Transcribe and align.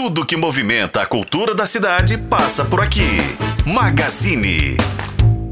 Tudo 0.00 0.24
que 0.24 0.36
movimenta 0.36 1.02
a 1.02 1.06
cultura 1.06 1.56
da 1.56 1.66
cidade 1.66 2.16
passa 2.16 2.64
por 2.64 2.80
aqui. 2.80 3.18
Magazine. 3.66 4.76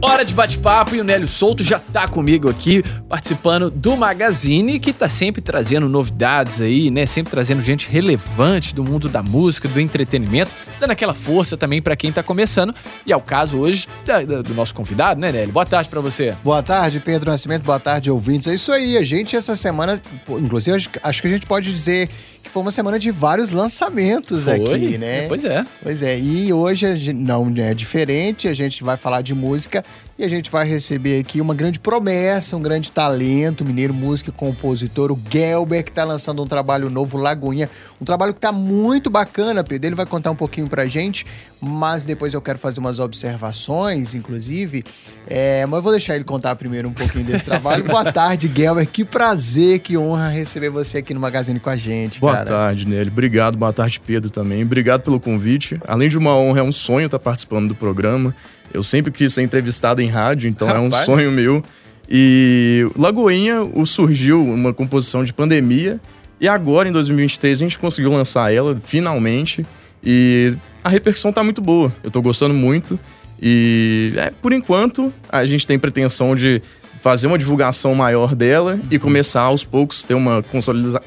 Hora 0.00 0.24
de 0.24 0.32
bate-papo 0.32 0.94
e 0.94 1.00
o 1.00 1.04
Nélio 1.04 1.26
Souto 1.26 1.64
já 1.64 1.80
tá 1.80 2.06
comigo 2.06 2.48
aqui, 2.48 2.80
participando 3.08 3.68
do 3.70 3.96
Magazine, 3.96 4.78
que 4.78 4.92
tá 4.92 5.08
sempre 5.08 5.42
trazendo 5.42 5.88
novidades 5.88 6.60
aí, 6.60 6.92
né? 6.92 7.06
Sempre 7.06 7.32
trazendo 7.32 7.60
gente 7.60 7.90
relevante 7.90 8.72
do 8.72 8.84
mundo 8.84 9.08
da 9.08 9.20
música, 9.20 9.66
do 9.66 9.80
entretenimento, 9.80 10.52
dando 10.78 10.92
aquela 10.92 11.12
força 11.12 11.56
também 11.56 11.82
para 11.82 11.96
quem 11.96 12.12
tá 12.12 12.22
começando. 12.22 12.72
E 13.04 13.12
é 13.12 13.16
o 13.16 13.20
caso 13.20 13.58
hoje 13.58 13.88
da, 14.04 14.22
da, 14.22 14.42
do 14.42 14.54
nosso 14.54 14.72
convidado, 14.76 15.20
né, 15.20 15.32
Nélio? 15.32 15.52
Boa 15.52 15.66
tarde 15.66 15.88
para 15.88 16.00
você. 16.00 16.36
Boa 16.44 16.62
tarde, 16.62 17.00
Pedro 17.00 17.32
Nascimento. 17.32 17.64
Boa 17.64 17.80
tarde, 17.80 18.12
ouvintes. 18.12 18.46
É 18.46 18.54
isso 18.54 18.70
aí. 18.70 18.96
A 18.96 19.02
gente, 19.02 19.34
essa 19.34 19.56
semana, 19.56 20.00
inclusive, 20.28 20.88
acho 21.02 21.20
que 21.20 21.26
a 21.26 21.30
gente 21.32 21.46
pode 21.46 21.72
dizer 21.72 22.08
que 22.46 22.50
foi 22.50 22.62
uma 22.62 22.70
semana 22.70 22.98
de 22.98 23.10
vários 23.10 23.50
lançamentos 23.50 24.44
Foi? 24.44 24.54
aqui, 24.54 24.96
né? 24.98 25.26
Pois 25.28 25.44
é. 25.44 25.66
Pois 25.82 26.02
é, 26.02 26.18
e 26.18 26.52
hoje 26.52 27.12
não 27.12 27.52
é 27.58 27.74
diferente, 27.74 28.48
a 28.48 28.54
gente 28.54 28.82
vai 28.82 28.96
falar 28.96 29.20
de 29.20 29.34
música 29.34 29.84
e 30.18 30.24
a 30.24 30.28
gente 30.28 30.50
vai 30.50 30.66
receber 30.66 31.20
aqui 31.20 31.42
uma 31.42 31.54
grande 31.54 31.78
promessa, 31.78 32.56
um 32.56 32.62
grande 32.62 32.90
talento, 32.90 33.64
mineiro, 33.64 33.92
músico 33.92 34.30
e 34.30 34.32
compositor, 34.32 35.12
o 35.12 35.20
Gelber, 35.30 35.84
que 35.84 35.92
tá 35.92 36.04
lançando 36.04 36.42
um 36.42 36.46
trabalho 36.46 36.88
novo, 36.88 37.18
Lagoinha. 37.18 37.68
Um 38.00 38.04
trabalho 38.04 38.32
que 38.32 38.40
tá 38.40 38.50
muito 38.50 39.10
bacana, 39.10 39.62
Pedro. 39.62 39.88
Ele 39.88 39.94
vai 39.94 40.06
contar 40.06 40.30
um 40.30 40.36
pouquinho 40.36 40.68
pra 40.68 40.86
gente, 40.86 41.26
mas 41.60 42.06
depois 42.06 42.32
eu 42.32 42.40
quero 42.40 42.58
fazer 42.58 42.80
umas 42.80 42.98
observações, 42.98 44.14
inclusive. 44.14 44.82
É, 45.26 45.66
mas 45.66 45.76
eu 45.76 45.82
vou 45.82 45.92
deixar 45.92 46.14
ele 46.14 46.24
contar 46.24 46.56
primeiro 46.56 46.88
um 46.88 46.94
pouquinho 46.94 47.24
desse 47.24 47.44
trabalho. 47.44 47.84
Boa 47.88 48.10
tarde, 48.10 48.50
Gelber. 48.54 48.86
Que 48.86 49.04
prazer, 49.04 49.80
que 49.80 49.98
honra 49.98 50.28
receber 50.28 50.70
você 50.70 50.98
aqui 50.98 51.12
no 51.12 51.20
Magazine 51.20 51.60
com 51.60 51.68
a 51.68 51.76
gente, 51.76 52.20
Boa 52.20 52.32
cara. 52.32 52.46
tarde, 52.46 52.86
Nelly. 52.86 53.10
Obrigado. 53.10 53.58
Boa 53.58 53.72
tarde, 53.72 54.00
Pedro, 54.00 54.30
também. 54.30 54.62
Obrigado 54.62 55.02
pelo 55.02 55.20
convite. 55.20 55.78
Além 55.86 56.08
de 56.08 56.16
uma 56.16 56.34
honra, 56.34 56.60
é 56.60 56.62
um 56.62 56.72
sonho 56.72 57.04
estar 57.04 57.18
participando 57.18 57.68
do 57.68 57.74
programa. 57.74 58.34
Eu 58.72 58.82
sempre 58.82 59.10
quis 59.12 59.32
ser 59.32 59.42
entrevistado 59.42 60.00
em 60.00 60.08
rádio, 60.08 60.48
então 60.48 60.68
é 60.68 60.78
um 60.78 60.84
Rapaz. 60.84 61.04
sonho 61.04 61.30
meu. 61.30 61.62
E 62.08 62.88
Lagoinha 62.96 63.62
o 63.62 63.84
surgiu 63.84 64.42
uma 64.42 64.72
composição 64.72 65.24
de 65.24 65.32
pandemia 65.32 66.00
e 66.40 66.48
agora, 66.48 66.88
em 66.88 66.92
2023, 66.92 67.58
a 67.58 67.64
gente 67.64 67.78
conseguiu 67.78 68.10
lançar 68.10 68.52
ela, 68.52 68.78
finalmente. 68.80 69.64
E 70.04 70.54
a 70.84 70.88
repercussão 70.88 71.32
tá 71.32 71.42
muito 71.42 71.62
boa. 71.62 71.94
Eu 72.02 72.10
tô 72.10 72.20
gostando 72.20 72.52
muito. 72.52 72.98
E, 73.40 74.12
é, 74.16 74.30
por 74.42 74.52
enquanto, 74.52 75.12
a 75.28 75.44
gente 75.46 75.66
tem 75.66 75.78
pretensão 75.78 76.36
de 76.36 76.62
fazer 77.06 77.28
uma 77.28 77.38
divulgação 77.38 77.94
maior 77.94 78.34
dela 78.34 78.80
e 78.90 78.98
começar 78.98 79.42
aos 79.42 79.62
poucos 79.62 80.04
ter 80.04 80.14
uma 80.14 80.42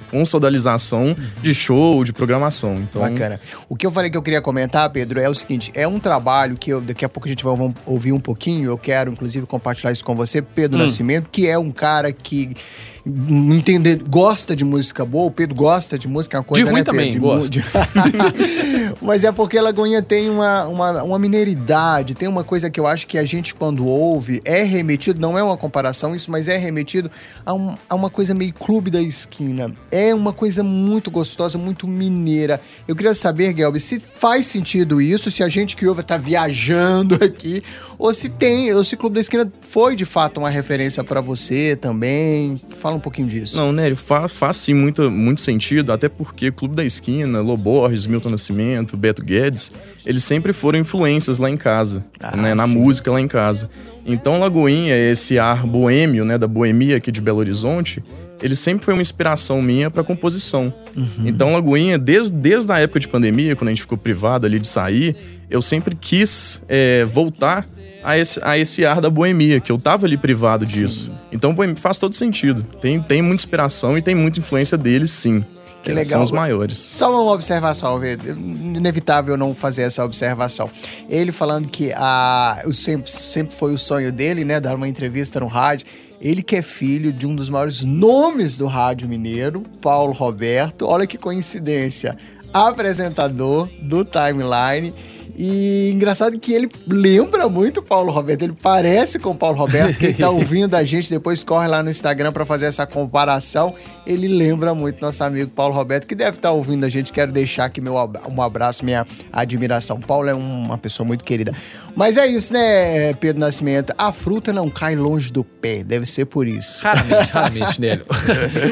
consolidação 0.09 1.13
de 1.41 1.53
show, 1.53 2.05
de 2.05 2.13
programação. 2.13 2.77
Então, 2.79 3.01
Bacana. 3.01 3.37
O 3.67 3.75
que 3.75 3.85
eu 3.85 3.91
falei 3.91 4.09
que 4.09 4.15
eu 4.15 4.21
queria 4.21 4.41
comentar, 4.41 4.89
Pedro, 4.91 5.19
é 5.19 5.29
o 5.29 5.35
seguinte: 5.35 5.71
é 5.75 5.85
um 5.85 5.99
trabalho 5.99 6.55
que 6.55 6.69
eu- 6.71 6.79
daqui 6.79 7.03
a 7.03 7.09
pouco 7.09 7.27
a 7.27 7.29
gente 7.29 7.43
vai 7.43 7.53
ouvir 7.85 8.13
um 8.13 8.19
pouquinho. 8.19 8.65
Eu 8.69 8.77
quero, 8.77 9.11
inclusive, 9.11 9.45
compartilhar 9.45 9.91
isso 9.91 10.05
com 10.05 10.15
você, 10.15 10.41
Pedro 10.41 10.77
Nascimento, 10.77 11.27
que 11.29 11.47
é 11.49 11.59
um 11.59 11.69
cara 11.69 12.13
que. 12.13 12.55
Entender, 13.05 14.01
gosta 14.09 14.55
de 14.55 14.63
música 14.65 15.05
boa, 15.05 15.27
o 15.27 15.31
Pedro 15.31 15.55
gosta 15.55 15.97
de 15.97 16.07
música, 16.07 16.37
é 16.37 16.39
uma 16.39 16.43
coisa, 16.43 16.65
De 16.65 16.69
ruim 16.71 16.79
né, 16.81 16.83
Pedro? 16.85 16.93
também, 16.99 17.11
De 17.13 17.19
mu- 17.19 17.27
gosto. 17.27 17.49
de- 17.49 17.63
Mas 19.01 19.23
é 19.23 19.31
porque 19.31 19.59
Lagoinha 19.59 20.01
tem 20.01 20.29
uma, 20.29 20.67
uma, 20.67 21.03
uma 21.03 21.19
mineiridade, 21.19 22.13
tem 22.13 22.27
uma 22.27 22.43
coisa 22.43 22.69
que 22.69 22.79
eu 22.79 22.85
acho 22.85 23.07
que 23.07 23.17
a 23.17 23.23
gente, 23.25 23.55
quando 23.55 23.85
ouve, 23.85 24.41
é 24.43 24.63
remetido, 24.63 25.19
não 25.19 25.37
é 25.37 25.43
uma 25.43 25.57
comparação 25.57 26.15
isso, 26.15 26.29
mas 26.29 26.47
é 26.47 26.57
remetido 26.57 27.09
a, 27.45 27.53
um- 27.53 27.73
a 27.89 27.95
uma 27.95 28.09
coisa 28.09 28.33
meio 28.33 28.53
clube 28.53 28.91
da 28.91 29.01
esquina. 29.01 29.71
É 29.91 30.13
uma 30.13 30.33
coisa 30.33 30.63
muito 30.63 31.09
gostosa, 31.09 31.57
muito 31.57 31.87
mineira. 31.87 32.59
Eu 32.87 32.95
queria 32.95 33.13
saber, 33.15 33.55
Gelbi, 33.55 33.79
se 33.79 33.99
faz 33.99 34.45
sentido 34.45 35.01
isso, 35.01 35.31
se 35.31 35.41
a 35.43 35.49
gente 35.49 35.75
que 35.75 35.87
ouve 35.87 36.03
tá 36.03 36.17
viajando 36.17 37.15
aqui, 37.23 37.63
ou 37.99 38.13
se 38.13 38.29
tem, 38.29 38.73
ou 38.73 38.85
se 38.85 38.95
Clube 38.95 39.15
da 39.15 39.19
Esquina 39.19 39.51
foi 39.59 39.93
de 39.93 40.05
fato 40.05 40.39
uma 40.39 40.49
referência 40.49 41.03
pra 41.03 41.19
você 41.19 41.75
também. 41.75 42.55
Fala 42.79 42.95
um 42.95 42.99
pouquinho 42.99 43.27
disso. 43.27 43.57
Não, 43.57 43.73
Nério, 43.73 43.97
faz, 43.97 44.31
faz 44.31 44.55
sim 44.55 44.73
muito, 44.73 45.11
muito 45.11 45.41
sentido, 45.41 45.91
até 45.91 46.07
porque 46.07 46.49
Clube 46.49 46.75
da 46.75 46.85
Esquina, 46.85 47.41
Loborges, 47.41 48.05
Milton 48.07 48.29
Nascimento, 48.29 48.95
Beto 48.95 49.21
Guedes, 49.21 49.73
eles 50.05 50.23
sempre 50.23 50.53
foram 50.53 50.79
influências 50.79 51.39
lá 51.39 51.49
em 51.49 51.57
casa, 51.57 52.05
Ah, 52.21 52.37
né, 52.37 52.55
na 52.55 52.65
música 52.65 53.11
lá 53.11 53.19
em 53.19 53.27
casa. 53.27 53.69
Então 54.05 54.39
Lagoinha, 54.39 54.95
esse 54.95 55.37
ar 55.37 55.67
boêmio, 55.67 56.23
né, 56.23 56.37
da 56.37 56.47
boemia 56.47 56.95
aqui 56.95 57.11
de 57.11 57.19
Belo 57.19 57.39
Horizonte, 57.39 58.01
ele 58.41 58.55
sempre 58.55 58.85
foi 58.85 58.93
uma 58.93 59.01
inspiração 59.01 59.61
minha 59.61 59.91
para 59.91 60.05
composição. 60.05 60.73
Uhum. 60.95 61.27
Então 61.27 61.51
Lagoinha, 61.51 61.97
desde, 61.97 62.31
desde 62.31 62.71
a 62.71 62.79
época 62.79 63.01
de 63.01 63.09
pandemia, 63.09 63.57
quando 63.57 63.67
a 63.67 63.71
gente 63.71 63.81
ficou 63.81 63.97
privado 63.97 64.45
ali 64.45 64.57
de 64.57 64.69
sair, 64.69 65.17
eu 65.49 65.61
sempre 65.61 65.95
quis 65.95 66.61
é, 66.69 67.03
voltar 67.03 67.65
a 68.03 68.17
esse, 68.17 68.39
a 68.43 68.57
esse 68.57 68.85
ar 68.85 69.01
da 69.01 69.09
boemia, 69.09 69.59
que 69.59 69.71
eu 69.71 69.79
tava 69.79 70.05
ali 70.05 70.17
privado 70.17 70.65
disso. 70.65 71.11
Então 71.31 71.55
faz 71.77 71.99
todo 71.99 72.15
sentido. 72.15 72.63
Tem, 72.81 73.01
tem 73.01 73.21
muita 73.21 73.43
inspiração 73.43 73.97
e 73.97 74.01
tem 74.01 74.15
muita 74.15 74.39
influência 74.39 74.77
deles, 74.77 75.11
sim. 75.11 75.43
Que 75.83 75.91
legal. 75.91 76.11
São 76.11 76.23
os 76.23 76.31
maiores. 76.31 76.77
Só 76.77 77.09
uma 77.09 77.31
observação, 77.31 78.01
inevitável 78.03 79.37
não 79.37 79.55
fazer 79.55 79.83
essa 79.83 80.03
observação. 80.03 80.69
Ele 81.09 81.31
falando 81.31 81.69
que 81.69 81.93
a, 81.95 82.61
o 82.65 82.73
sempre, 82.73 83.09
sempre 83.09 83.55
foi 83.55 83.73
o 83.73 83.77
sonho 83.77 84.11
dele, 84.11 84.43
né, 84.43 84.59
dar 84.59 84.75
uma 84.75 84.87
entrevista 84.87 85.39
no 85.39 85.47
rádio. 85.47 85.87
Ele 86.21 86.43
que 86.43 86.57
é 86.57 86.61
filho 86.61 87.13
de 87.13 87.25
um 87.25 87.33
dos 87.33 87.49
maiores 87.49 87.81
nomes 87.81 88.57
do 88.57 88.67
rádio 88.67 89.07
mineiro, 89.07 89.63
Paulo 89.81 90.11
Roberto. 90.11 90.85
Olha 90.85 91.07
que 91.07 91.17
coincidência. 91.17 92.17
Apresentador 92.53 93.69
do 93.81 94.03
Timeline. 94.03 94.93
E 95.41 95.91
engraçado 95.93 96.37
que 96.37 96.51
ele 96.51 96.69
lembra 96.85 97.47
muito 97.47 97.79
o 97.79 97.81
Paulo 97.81 98.11
Roberto, 98.11 98.41
ele 98.41 98.57
parece 98.61 99.17
com 99.17 99.29
o 99.29 99.35
Paulo 99.35 99.57
Roberto, 99.57 99.97
quem 99.97 100.13
tá 100.13 100.27
ouvindo 100.29 100.75
a 100.75 100.83
gente 100.83 101.09
depois 101.09 101.41
corre 101.41 101.65
lá 101.65 101.81
no 101.81 101.89
Instagram 101.89 102.33
para 102.33 102.45
fazer 102.45 102.65
essa 102.65 102.85
comparação. 102.85 103.73
Ele 104.05 104.27
lembra 104.27 104.75
muito 104.75 104.99
nosso 104.99 105.23
amigo 105.23 105.49
Paulo 105.51 105.73
Roberto, 105.73 106.07
que 106.07 106.15
deve 106.15 106.35
estar 106.35 106.51
ouvindo 106.51 106.83
a 106.83 106.89
gente. 106.89 107.13
Quero 107.13 107.31
deixar 107.31 107.65
aqui 107.65 107.79
meu 107.79 107.95
um 107.95 108.41
abraço, 108.41 108.83
minha 108.83 109.07
admiração. 109.31 110.01
Paulo 110.01 110.27
é 110.27 110.33
uma 110.33 110.77
pessoa 110.77 111.07
muito 111.07 111.23
querida. 111.23 111.53
Mas 111.95 112.17
é 112.17 112.27
isso, 112.27 112.53
né, 112.53 113.13
Pedro 113.13 113.39
Nascimento? 113.39 113.93
A 113.97 114.11
fruta 114.11 114.51
não 114.51 114.69
cai 114.69 114.95
longe 114.95 115.31
do 115.31 115.43
pé, 115.43 115.83
deve 115.83 116.05
ser 116.05 116.25
por 116.25 116.47
isso. 116.47 116.81
Raramente, 116.81 117.31
raramente, 117.31 117.79
Nélio. 117.81 118.05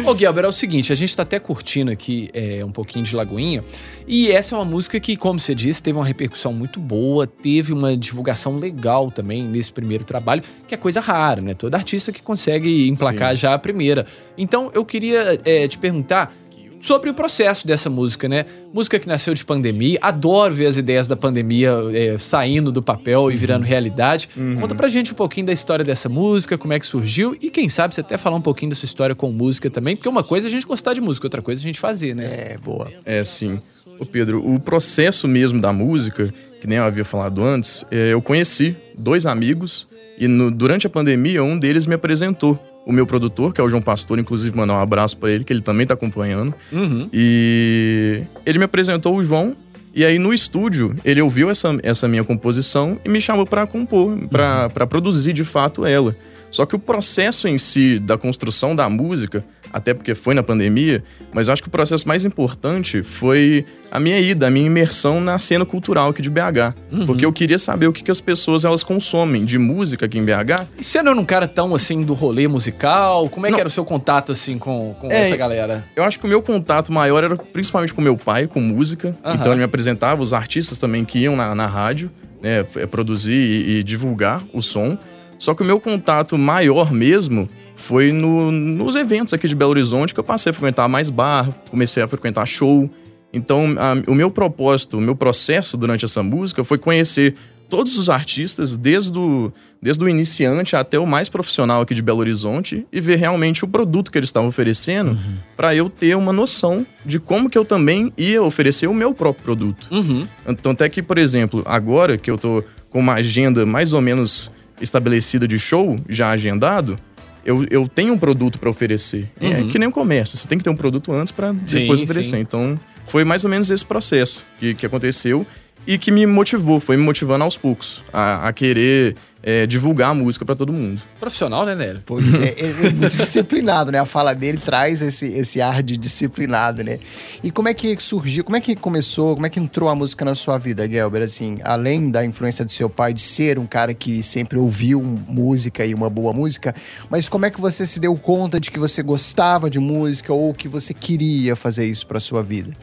Ô, 0.06 0.14
Guilherme, 0.14 0.42
é 0.42 0.48
o 0.48 0.54
seguinte, 0.54 0.92
a 0.92 0.96
gente 0.96 1.16
tá 1.16 1.24
até 1.24 1.40
curtindo 1.40 1.92
aqui 1.92 2.30
é, 2.34 2.64
um 2.64 2.72
pouquinho 2.72 3.06
de 3.06 3.16
Lagoinha, 3.16 3.64
e 4.08 4.32
essa 4.32 4.56
é 4.56 4.58
uma 4.58 4.66
música 4.66 5.00
que, 5.00 5.18
como 5.18 5.40
você 5.40 5.54
disse, 5.54 5.84
teve 5.84 5.98
uma 5.98 6.06
repercussão 6.06 6.54
muito 6.58 6.80
boa, 6.80 7.28
teve 7.28 7.72
uma 7.72 7.96
divulgação 7.96 8.58
legal 8.58 9.12
também 9.12 9.48
nesse 9.48 9.72
primeiro 9.72 10.04
trabalho, 10.04 10.44
que 10.68 10.74
é 10.74 10.78
coisa 10.78 11.00
rara, 11.00 11.42
né? 11.42 11.54
Todo 11.54 11.76
artista 11.76 12.12
que 12.12 12.22
consegue 12.22 12.90
emplacar 12.90 13.36
já 13.36 13.54
a 13.54 13.60
primeira. 13.60 14.06
Então, 14.38 14.72
eu 14.74 14.84
queria 14.84 15.40
é, 15.46 15.68
te 15.68 15.78
perguntar 15.78 16.34
sobre 16.82 17.10
o 17.10 17.14
processo 17.14 17.66
dessa 17.66 17.90
música, 17.90 18.28
né? 18.28 18.46
Música 18.74 19.00
que 19.00 19.08
nasceu 19.08 19.34
de 19.34 19.44
pandemia, 19.44 19.98
adoro 20.02 20.54
ver 20.54 20.68
as 20.68 20.78
ideias 20.78 21.08
da 21.08 21.16
pandemia 21.16 21.72
é, 21.94 22.18
saindo 22.18 22.72
do 22.72 22.82
papel 22.82 23.32
e 23.32 23.36
virando 23.36 23.64
realidade. 23.64 24.30
Conta 24.60 24.76
pra 24.76 24.88
gente 24.88 25.12
um 25.12 25.16
pouquinho 25.16 25.48
da 25.48 25.54
história 25.54 25.84
dessa 25.84 26.08
música, 26.10 26.58
como 26.58 26.74
é 26.74 26.80
que 26.80 26.86
surgiu 26.86 27.36
e 27.42 27.50
quem 27.50 27.68
sabe 27.70 27.96
você 27.96 28.02
até 28.02 28.18
falar 28.18 28.38
um 28.38 28.42
pouquinho 28.42 28.70
da 28.70 28.76
sua 28.76 28.86
história 28.86 29.16
com 29.16 29.32
música 29.32 29.70
também, 29.70 29.96
porque 29.96 30.08
uma 30.10 30.24
coisa 30.24 30.48
é 30.48 30.50
a 30.50 30.52
gente 30.52 30.66
gostar 30.66 30.94
de 30.94 31.02
música, 31.02 31.26
outra 31.26 31.42
coisa 31.42 31.62
é 31.62 31.64
a 31.64 31.66
gente 31.66 31.80
fazer, 31.80 32.16
né? 32.16 32.26
É, 32.26 32.58
boa. 32.58 32.92
É, 33.04 33.24
sim. 33.24 33.60
Ô 34.00 34.06
Pedro, 34.06 34.46
o 34.48 34.60
processo 34.60 35.28
mesmo 35.28 35.60
da 35.60 35.74
música, 35.74 36.32
que 36.68 36.70
nem 36.70 36.80
eu 36.80 36.84
havia 36.84 37.06
falado 37.06 37.42
antes, 37.42 37.86
é, 37.90 38.12
eu 38.12 38.22
conheci 38.22 38.76
dois 38.98 39.26
amigos 39.26 39.88
e 40.20 40.28
no- 40.28 40.52
durante 40.52 40.86
a 40.86 40.90
pandemia 40.90 41.42
um 41.42 41.58
deles 41.58 41.86
me 41.86 41.96
apresentou. 41.96 42.60
O 42.86 42.92
meu 42.92 43.06
produtor, 43.06 43.54
que 43.54 43.62
é 43.62 43.64
o 43.64 43.70
João 43.70 43.82
Pastor, 43.82 44.20
inclusive 44.20 44.56
mandar 44.56 44.74
um 44.74 44.82
abraço 44.82 45.16
pra 45.18 45.32
ele, 45.32 45.44
que 45.46 45.52
ele 45.54 45.62
também 45.62 45.86
tá 45.88 45.94
acompanhando. 45.94 46.54
Uhum. 46.72 47.10
E 47.14 48.24
ele 48.46 48.58
me 48.60 48.66
apresentou 48.66 49.16
o 49.16 49.24
João. 49.24 49.56
E 49.96 50.04
aí 50.06 50.20
no 50.20 50.34
estúdio, 50.34 50.94
ele 51.06 51.22
ouviu 51.22 51.50
essa, 51.50 51.78
essa 51.84 52.08
minha 52.08 52.24
composição 52.24 53.00
e 53.04 53.10
me 53.10 53.20
chamou 53.22 53.46
pra 53.46 53.66
compor, 53.66 54.18
pra 54.30 54.70
pra 54.70 54.86
produzir 54.86 55.32
de 55.34 55.44
fato 55.46 55.86
ela. 55.86 56.16
Só 56.58 56.66
que 56.66 56.76
o 56.76 56.80
processo 56.80 57.48
em 57.48 57.56
si 57.56 58.00
da 58.00 58.18
construção 58.18 58.76
da 58.76 58.90
música, 58.90 59.46
até 59.72 59.94
porque 59.94 60.16
foi 60.16 60.34
na 60.34 60.42
pandemia, 60.42 61.04
mas 61.32 61.46
eu 61.48 61.54
acho 61.54 61.62
que 61.62 61.68
o 61.68 61.72
processo 61.72 62.08
mais 62.08 62.26
importante 62.26 63.04
foi 63.04 63.64
a 63.92 64.00
minha 64.00 64.20
ida, 64.20 64.48
a 64.48 64.50
minha 64.50 64.66
imersão 64.66 65.22
na 65.22 65.38
cena 65.38 65.68
cultural 65.68 66.10
aqui 66.10 66.20
de 66.20 66.32
BH. 66.32 66.74
Porque 67.06 67.24
eu 67.24 67.32
queria 67.32 67.60
saber 67.60 67.86
o 67.86 67.94
que, 67.94 68.02
que 68.04 68.10
as 68.10 68.20
pessoas 68.20 68.66
elas 68.66 68.82
consomem 68.82 69.46
de 69.46 69.60
música 69.60 70.08
aqui 70.08 70.18
em 70.18 70.26
BH 70.26 70.66
E 70.80 70.84
você 70.84 71.00
não 71.04 71.12
era 71.12 71.22
um 71.22 71.26
cara 71.26 71.48
tão 71.48 71.76
assim 71.76 72.02
do 72.02 72.16
rolê 72.16 72.48
musical? 72.48 73.30
Como 73.30 73.46
é 73.46 73.50
que 73.50 73.54
Não. 73.54 73.60
era 73.60 73.68
o 73.70 73.72
seu 73.72 73.86
contato 73.86 74.32
assim 74.32 74.58
com, 74.58 74.96
com 75.00 75.12
É, 75.12 75.28
essa 75.28 75.38
galera? 75.38 75.86
Eu 75.96 76.04
acho 76.06 76.20
que 76.20 76.26
o 76.26 76.28
meu 76.28 76.42
contato 76.42 76.92
maior 76.92 77.24
era 77.24 77.36
principalmente 77.38 77.94
com 77.94 78.02
meu 78.02 78.18
pai, 78.18 78.48
com 78.48 78.60
música. 78.60 79.16
Aham. 79.24 79.36
Então 79.36 79.52
ele 79.52 79.60
me 79.60 79.64
apresentava 79.64 80.24
os 80.24 80.34
artistas 80.34 80.80
também 80.80 81.06
que 81.06 81.20
iam 81.20 81.36
na, 81.36 81.54
na 81.54 81.68
rádio, 81.68 82.10
né? 82.42 82.64
Produzir 82.90 83.36
e, 83.38 83.78
e 83.78 83.84
divulgar 83.84 84.42
o 84.52 84.60
som. 84.64 84.98
Só 85.38 85.54
que 85.54 85.62
o 85.62 85.66
meu 85.66 85.80
contato 85.80 86.38
maior 86.38 86.92
mesmo 86.92 87.48
foi 87.76 88.12
no- 88.12 88.52
nos 88.52 88.96
eventos 88.96 89.34
aqui 89.34 89.48
de 89.48 89.56
Belo 89.56 89.72
Horizonte 89.72 90.14
que 90.14 90.20
eu 90.20 90.24
passei 90.24 90.50
a 90.50 90.54
frequentar 90.54 90.88
mais 90.88 91.10
bar, 91.10 91.50
comecei 91.70 92.02
a 92.02 92.08
frequentar 92.08 92.46
show. 92.46 92.90
Então, 93.32 93.76
a, 93.78 94.10
o 94.10 94.16
meu 94.16 94.32
propósito, 94.32 94.98
o 94.98 95.02
meu 95.02 95.16
processo 95.16 95.78
durante 95.78 96.06
essa 96.06 96.24
música 96.24 96.64
foi 96.64 96.78
conhecer 96.78 97.36
todos 97.70 97.98
os 97.98 98.10
artistas, 98.10 98.78
desde 98.78 99.20
o, 99.20 99.52
desde 99.82 100.02
o 100.02 100.08
iniciante 100.08 100.76
até 100.76 100.98
o 100.98 101.06
mais 101.06 101.28
profissional 101.28 101.82
aqui 101.82 101.94
de 101.94 102.02
Belo 102.02 102.20
Horizonte, 102.20 102.88
e 102.92 103.02
ver 103.02 103.18
realmente 103.18 103.66
o 103.66 103.68
produto 103.68 104.10
que 104.10 104.18
eles 104.18 104.30
estavam 104.30 104.48
oferecendo, 104.48 105.12
uhum. 105.12 105.36
para 105.56 105.76
eu 105.76 105.90
ter 105.90 106.16
uma 106.16 106.32
noção 106.32 106.88
de 107.06 107.20
como 107.20 107.50
que 107.50 107.58
eu 107.58 107.66
também 107.66 108.12
ia 108.18 108.42
oferecer 108.42 108.88
o 108.88 108.94
meu 108.94 109.14
próprio 109.14 109.44
produto. 109.44 109.90
Uhum. 109.92 110.26
Então, 110.48 110.72
até 110.72 110.88
que, 110.88 111.04
por 111.04 111.18
exemplo, 111.18 111.62
agora 111.66 112.18
que 112.18 112.32
eu 112.32 112.38
tô 112.38 112.64
com 112.90 113.00
uma 113.00 113.16
agenda 113.16 113.66
mais 113.66 113.92
ou 113.92 114.00
menos 114.00 114.50
estabelecida 114.82 115.48
de 115.48 115.58
show, 115.58 116.00
já 116.08 116.30
agendado, 116.30 116.98
eu, 117.46 117.66
eu 117.70 117.88
tenho 117.88 118.14
um 118.14 118.18
produto 118.18 118.60
para 118.60 118.70
oferecer. 118.70 119.30
É 119.40 119.48
uhum. 119.48 119.70
É 119.70 119.72
que 119.72 119.80
nem 119.80 119.88
o 119.88 119.92
comércio, 119.92 120.38
você 120.38 120.48
tem 120.48 120.58
que 120.58 120.64
ter 120.64 120.70
um 120.70 120.76
produto 120.76 121.14
antes 121.14 121.32
para 121.32 121.54
depois 121.54 122.00
sim, 122.00 122.06
oferecer. 122.06 122.38
Sim. 122.38 122.42
Então, 122.42 122.80
foi 123.06 123.24
mais 123.24 123.44
ou 123.44 123.50
menos 123.50 123.70
esse 123.72 123.86
processo 123.86 124.46
que, 124.60 124.74
que 124.74 124.86
aconteceu 124.86 125.48
e 125.88 125.98
que 125.98 126.12
me 126.12 126.26
motivou, 126.26 126.82
foi 126.82 126.98
me 126.98 127.04
motivando 127.04 127.46
aos 127.46 127.56
poucos 127.56 128.04
a, 128.12 128.50
a 128.50 128.54
querer 128.54 129.16
é, 129.48 129.66
divulgar 129.66 130.10
a 130.10 130.14
música 130.14 130.44
para 130.44 130.56
todo 130.56 130.74
mundo. 130.74 131.02
Profissional, 131.22 131.66
né, 131.66 131.74
Nélio? 131.74 132.04
Pois 132.06 132.34
é, 132.34 132.48
é, 132.60 132.88
é, 132.88 132.90
muito 132.90 133.16
disciplinado, 133.16 133.94
né? 133.94 134.00
A 134.00 134.06
fala 134.06 134.36
dele 134.36 134.58
traz 134.58 135.02
esse, 135.02 135.26
esse 135.26 135.62
ar 135.62 135.82
de 135.82 135.96
disciplinado, 135.96 136.84
né? 136.84 137.00
E 137.42 137.50
como 137.50 137.70
é 137.70 137.74
que 137.74 137.96
surgiu, 137.98 138.44
como 138.44 138.58
é 138.58 138.60
que 138.60 138.76
começou, 138.76 139.36
como 139.36 139.46
é 139.46 139.50
que 139.50 139.58
entrou 139.58 139.88
a 139.88 139.96
música 139.96 140.26
na 140.26 140.36
sua 140.36 140.58
vida, 140.58 140.86
Gelber? 140.86 141.22
Assim, 141.22 141.60
além 141.64 142.12
da 142.12 142.26
influência 142.26 142.66
do 142.66 142.74
seu 142.74 142.90
pai 142.90 143.14
de 143.14 143.22
ser 143.22 143.58
um 143.58 143.66
cara 143.66 143.94
que 143.94 144.22
sempre 144.22 144.60
ouviu 144.60 145.02
música 145.02 145.86
e 145.86 145.94
uma 145.94 146.10
boa 146.10 146.34
música, 146.34 146.76
mas 147.10 147.30
como 147.30 147.46
é 147.46 147.50
que 147.50 147.62
você 147.62 147.88
se 147.88 148.02
deu 148.02 148.18
conta 148.18 148.60
de 148.60 148.70
que 148.70 148.78
você 148.78 149.02
gostava 149.02 149.70
de 149.70 149.80
música 149.80 150.34
ou 150.34 150.54
que 150.54 150.68
você 150.68 150.94
queria 150.94 151.56
fazer 151.56 151.86
isso 151.86 152.06
para 152.06 152.20
sua 152.20 152.44
vida? 152.44 152.74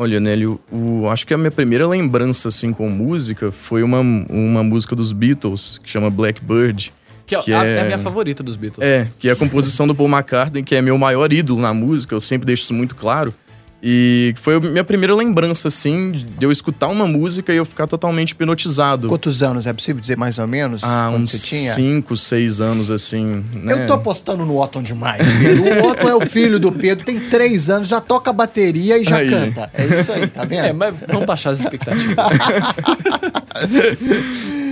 Olha, 0.00 0.18
Nélio, 0.18 0.58
o, 0.72 1.10
acho 1.10 1.26
que 1.26 1.34
a 1.34 1.36
minha 1.36 1.50
primeira 1.50 1.86
lembrança, 1.86 2.48
assim, 2.48 2.72
com 2.72 2.88
música 2.88 3.52
foi 3.52 3.82
uma, 3.82 4.00
uma 4.00 4.62
música 4.62 4.96
dos 4.96 5.12
Beatles, 5.12 5.76
que 5.76 5.90
chama 5.90 6.08
Blackbird. 6.08 6.90
Que, 7.26 7.34
é 7.34 7.42
que 7.42 7.52
a, 7.52 7.66
é, 7.66 7.74
é, 7.74 7.80
a 7.82 7.84
minha 7.84 7.98
favorita 7.98 8.42
dos 8.42 8.56
Beatles. 8.56 8.82
É, 8.82 9.08
que 9.18 9.28
é 9.28 9.32
a 9.32 9.36
composição 9.36 9.86
do 9.86 9.94
Paul 9.94 10.08
McCartney, 10.08 10.62
que 10.62 10.74
é 10.74 10.80
meu 10.80 10.96
maior 10.96 11.30
ídolo 11.30 11.60
na 11.60 11.74
música, 11.74 12.14
eu 12.14 12.20
sempre 12.22 12.46
deixo 12.46 12.62
isso 12.62 12.72
muito 12.72 12.96
claro. 12.96 13.34
E 13.82 14.34
foi 14.36 14.56
a 14.56 14.60
minha 14.60 14.84
primeira 14.84 15.14
lembrança, 15.14 15.68
assim, 15.68 16.12
de 16.12 16.44
eu 16.44 16.52
escutar 16.52 16.88
uma 16.88 17.06
música 17.06 17.52
e 17.52 17.56
eu 17.56 17.64
ficar 17.64 17.86
totalmente 17.86 18.32
hipnotizado. 18.32 19.08
Quantos 19.08 19.42
anos? 19.42 19.66
É 19.66 19.72
possível 19.72 20.00
dizer 20.00 20.18
mais 20.18 20.38
ou 20.38 20.46
menos? 20.46 20.84
Ah, 20.84 21.10
uns 21.10 21.30
cinco, 21.30 22.14
seis 22.14 22.60
anos, 22.60 22.90
assim. 22.90 23.42
Né? 23.54 23.72
Eu 23.72 23.86
tô 23.86 23.94
apostando 23.94 24.44
no 24.44 24.60
Otton 24.60 24.82
demais, 24.82 25.26
Pedro. 25.40 25.64
O 25.64 25.88
Otton 25.88 26.08
é 26.10 26.14
o 26.14 26.20
filho 26.20 26.60
do 26.60 26.70
Pedro, 26.70 27.06
tem 27.06 27.18
três 27.18 27.70
anos, 27.70 27.88
já 27.88 28.02
toca 28.02 28.30
bateria 28.32 28.98
e 28.98 29.04
já 29.04 29.16
aí. 29.16 29.30
canta. 29.30 29.70
É 29.72 29.86
isso 29.86 30.12
aí, 30.12 30.26
tá 30.26 30.44
vendo? 30.44 30.66
É, 30.66 30.72
mas 30.74 30.94
vamos 31.08 31.24
baixar 31.24 31.50
as 31.50 31.60
expectativas. 31.60 32.16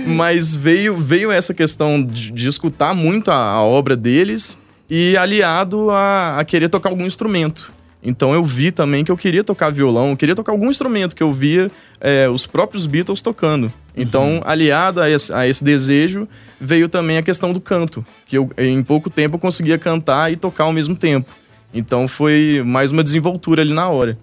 mas 0.05 0.53
veio, 0.53 0.95
veio 0.95 1.31
essa 1.31 1.53
questão 1.53 2.03
de, 2.03 2.31
de 2.31 2.47
escutar 2.47 2.93
muito 2.93 3.31
a, 3.31 3.35
a, 3.35 3.63
obra 3.63 3.97
deles 3.97 4.57
e 4.87 5.17
aliado 5.17 5.89
a, 5.89 6.39
a 6.39 6.45
querer 6.45 6.69
tocar 6.69 6.89
algum 6.89 7.05
instrumento. 7.05 7.78
Então 8.01 8.33
eu 8.33 8.43
vi 8.43 8.71
também 8.71 9.03
que 9.03 9.11
eu 9.11 9.17
queria 9.17 9.43
tocar 9.43 9.69
violão, 9.69 10.11
eu 10.11 10.17
queria 10.17 10.35
tocar 10.35 10.51
algum 10.51 10.69
instrumento 10.69 11.15
que 11.15 11.23
eu 11.23 11.33
via 11.33 11.69
é, 11.99 12.29
os 12.29 12.47
próprios 12.47 12.85
Beatles 12.85 13.21
tocando. 13.21 13.71
Então, 13.95 14.35
uhum. 14.35 14.41
aliado 14.45 15.01
a 15.01 15.09
esse, 15.09 15.33
a 15.33 15.45
esse, 15.45 15.61
desejo, 15.61 16.27
veio 16.59 16.87
também 16.87 17.17
a 17.17 17.23
questão 17.23 17.51
do 17.51 17.59
canto, 17.59 18.05
que 18.25 18.37
eu 18.37 18.49
em 18.57 18.81
pouco 18.81 19.09
tempo 19.09 19.35
eu 19.35 19.39
conseguia 19.39 19.77
cantar 19.77 20.31
e 20.31 20.37
tocar 20.37 20.63
ao 20.63 20.73
mesmo 20.73 20.95
tempo. 20.95 21.29
Então 21.73 22.07
foi 22.07 22.63
mais 22.65 22.91
uma 22.91 23.03
desenvoltura 23.03 23.61
ali 23.61 23.73
na 23.73 23.89
hora. 23.89 24.17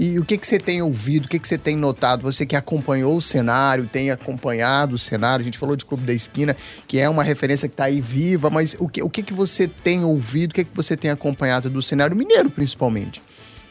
E 0.00 0.18
o 0.18 0.24
que, 0.24 0.38
que 0.38 0.46
você 0.46 0.58
tem 0.58 0.80
ouvido, 0.80 1.26
o 1.26 1.28
que, 1.28 1.38
que 1.38 1.46
você 1.46 1.58
tem 1.58 1.76
notado? 1.76 2.22
Você 2.22 2.46
que 2.46 2.56
acompanhou 2.56 3.18
o 3.18 3.20
cenário, 3.20 3.84
tem 3.84 4.10
acompanhado 4.10 4.94
o 4.94 4.98
cenário, 4.98 5.42
a 5.42 5.44
gente 5.44 5.58
falou 5.58 5.76
de 5.76 5.84
Clube 5.84 6.04
da 6.04 6.14
Esquina, 6.14 6.56
que 6.88 6.98
é 6.98 7.06
uma 7.06 7.22
referência 7.22 7.68
que 7.68 7.74
está 7.74 7.84
aí 7.84 8.00
viva, 8.00 8.48
mas 8.48 8.74
o 8.78 8.88
que, 8.88 9.02
o 9.02 9.10
que, 9.10 9.22
que 9.22 9.34
você 9.34 9.68
tem 9.68 10.02
ouvido, 10.02 10.52
o 10.52 10.54
que, 10.54 10.64
que 10.64 10.74
você 10.74 10.96
tem 10.96 11.10
acompanhado 11.10 11.68
do 11.68 11.82
cenário 11.82 12.16
mineiro, 12.16 12.48
principalmente? 12.48 13.20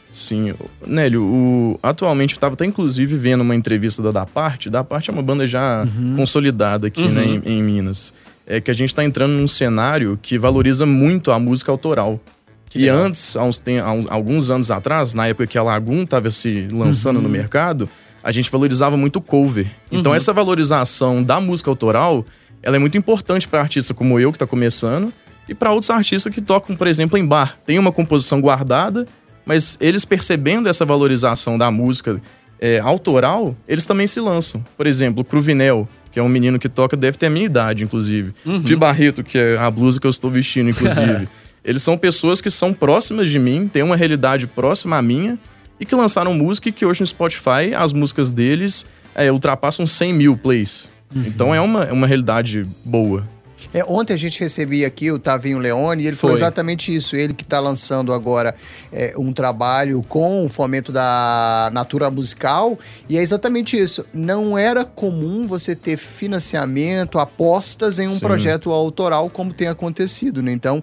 Sim, 0.08 0.54
Nélio, 0.86 1.24
o... 1.24 1.80
atualmente 1.82 2.34
eu 2.34 2.36
estava 2.36 2.54
até 2.54 2.64
inclusive 2.64 3.16
vendo 3.16 3.40
uma 3.40 3.56
entrevista 3.56 4.00
da 4.00 4.12
Da 4.12 4.24
Parte. 4.24 4.70
Da 4.70 4.84
Parte 4.84 5.10
é 5.10 5.12
uma 5.12 5.22
banda 5.22 5.48
já 5.48 5.82
uhum. 5.82 6.14
consolidada 6.14 6.86
aqui 6.86 7.08
né, 7.08 7.22
uhum. 7.22 7.34
né, 7.34 7.42
em, 7.44 7.58
em 7.58 7.62
Minas. 7.62 8.12
É 8.46 8.60
que 8.60 8.70
a 8.70 8.74
gente 8.74 8.90
está 8.90 9.02
entrando 9.02 9.32
num 9.32 9.48
cenário 9.48 10.16
que 10.22 10.38
valoriza 10.38 10.86
muito 10.86 11.32
a 11.32 11.40
música 11.40 11.72
autoral. 11.72 12.20
Que 12.70 12.78
e 12.78 12.82
legal. 12.82 12.98
antes, 12.98 13.36
há, 13.36 13.42
uns, 13.42 13.60
há, 14.08 14.14
alguns 14.14 14.48
anos 14.48 14.70
atrás, 14.70 15.12
na 15.12 15.26
época 15.26 15.46
que 15.46 15.58
a 15.58 15.62
Lagoon 15.62 16.04
estava 16.04 16.30
se 16.30 16.68
lançando 16.72 17.16
uhum. 17.16 17.22
no 17.22 17.28
mercado, 17.28 17.90
a 18.22 18.30
gente 18.30 18.50
valorizava 18.50 18.96
muito 18.96 19.16
o 19.16 19.20
cover. 19.20 19.66
Então, 19.90 20.12
uhum. 20.12 20.16
essa 20.16 20.32
valorização 20.32 21.22
da 21.22 21.40
música 21.40 21.68
autoral, 21.68 22.24
ela 22.62 22.76
é 22.76 22.78
muito 22.78 22.96
importante 22.96 23.48
para 23.48 23.60
artista 23.60 23.92
como 23.92 24.20
eu, 24.20 24.30
que 24.30 24.36
está 24.36 24.46
começando, 24.46 25.12
e 25.48 25.54
para 25.54 25.72
outros 25.72 25.90
artistas 25.90 26.32
que 26.32 26.40
tocam, 26.40 26.76
por 26.76 26.86
exemplo, 26.86 27.18
em 27.18 27.26
bar. 27.26 27.58
Tem 27.66 27.76
uma 27.76 27.90
composição 27.90 28.40
guardada, 28.40 29.04
mas 29.44 29.76
eles 29.80 30.04
percebendo 30.04 30.68
essa 30.68 30.84
valorização 30.84 31.58
da 31.58 31.72
música 31.72 32.22
é, 32.60 32.78
autoral, 32.78 33.56
eles 33.66 33.84
também 33.84 34.06
se 34.06 34.20
lançam. 34.20 34.64
Por 34.76 34.86
exemplo, 34.86 35.22
o 35.22 35.24
Cruvinel, 35.24 35.88
que 36.12 36.20
é 36.20 36.22
um 36.22 36.28
menino 36.28 36.56
que 36.56 36.68
toca, 36.68 36.96
deve 36.96 37.18
ter 37.18 37.26
a 37.26 37.30
minha 37.30 37.46
idade, 37.46 37.82
inclusive. 37.82 38.32
Uhum. 38.46 38.62
Fi 38.62 38.76
Barreto, 38.76 39.24
que 39.24 39.38
é 39.38 39.56
a 39.58 39.68
blusa 39.68 39.98
que 39.98 40.06
eu 40.06 40.10
estou 40.10 40.30
vestindo, 40.30 40.70
inclusive. 40.70 41.26
Eles 41.64 41.82
são 41.82 41.96
pessoas 41.96 42.40
que 42.40 42.50
são 42.50 42.72
próximas 42.72 43.28
de 43.28 43.38
mim, 43.38 43.68
têm 43.68 43.82
uma 43.82 43.96
realidade 43.96 44.46
próxima 44.46 44.96
à 44.96 45.02
minha 45.02 45.38
e 45.78 45.84
que 45.84 45.94
lançaram 45.94 46.34
música 46.34 46.68
e 46.68 46.72
que 46.72 46.84
hoje 46.84 47.00
no 47.00 47.06
Spotify 47.06 47.74
as 47.76 47.92
músicas 47.92 48.30
deles 48.30 48.86
é, 49.14 49.30
ultrapassam 49.30 49.86
100 49.86 50.12
mil 50.12 50.36
plays. 50.36 50.90
Uhum. 51.14 51.24
Então 51.26 51.54
é 51.54 51.60
uma, 51.60 51.84
é 51.84 51.92
uma 51.92 52.06
realidade 52.06 52.66
boa. 52.84 53.28
É, 53.72 53.84
ontem 53.84 54.14
a 54.14 54.16
gente 54.16 54.40
recebia 54.40 54.86
aqui 54.86 55.10
o 55.10 55.18
Tavinho 55.18 55.58
Leone 55.58 56.02
e 56.02 56.06
ele 56.06 56.16
Foi. 56.16 56.30
falou 56.30 56.36
exatamente 56.36 56.94
isso. 56.94 57.16
Ele 57.16 57.34
que 57.34 57.42
está 57.42 57.60
lançando 57.60 58.12
agora 58.12 58.54
é, 58.92 59.14
um 59.16 59.32
trabalho 59.32 60.04
com 60.08 60.44
o 60.44 60.48
fomento 60.48 60.92
da 60.92 61.70
Natura 61.72 62.10
Musical 62.10 62.78
e 63.08 63.16
é 63.16 63.22
exatamente 63.22 63.76
isso. 63.76 64.04
Não 64.12 64.56
era 64.56 64.84
comum 64.84 65.46
você 65.46 65.74
ter 65.74 65.96
financiamento, 65.96 67.18
apostas 67.18 67.98
em 67.98 68.06
um 68.06 68.10
Sim. 68.10 68.20
projeto 68.20 68.70
autoral 68.70 69.30
como 69.30 69.52
tem 69.52 69.68
acontecido, 69.68 70.42
né? 70.42 70.52
Então 70.52 70.82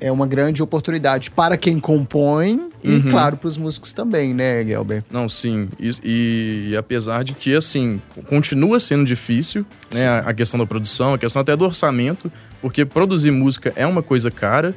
é 0.00 0.10
uma 0.12 0.26
grande 0.26 0.62
oportunidade 0.62 1.30
para 1.30 1.56
quem 1.56 1.78
compõe 1.78 2.67
e, 2.82 2.92
uhum. 2.92 3.10
claro, 3.10 3.36
para 3.36 3.48
os 3.48 3.56
músicos 3.56 3.92
também, 3.92 4.32
né, 4.32 4.64
Gelber? 4.64 5.02
Não, 5.10 5.28
sim. 5.28 5.68
E, 5.78 6.70
e, 6.70 6.76
apesar 6.76 7.24
de 7.24 7.34
que, 7.34 7.54
assim, 7.54 8.00
continua 8.26 8.78
sendo 8.78 9.04
difícil, 9.04 9.66
né, 9.92 10.06
a, 10.06 10.18
a, 10.20 10.34
questão 10.34 10.58
da 10.58 10.66
produção, 10.66 11.14
a 11.14 11.18
questão 11.18 11.42
até 11.42 11.56
do 11.56 11.64
orçamento, 11.64 12.30
porque 12.62 12.84
produzir 12.84 13.30
música 13.30 13.72
é 13.76 13.86
uma 13.86 14.02
coisa 14.02 14.30
cara, 14.30 14.74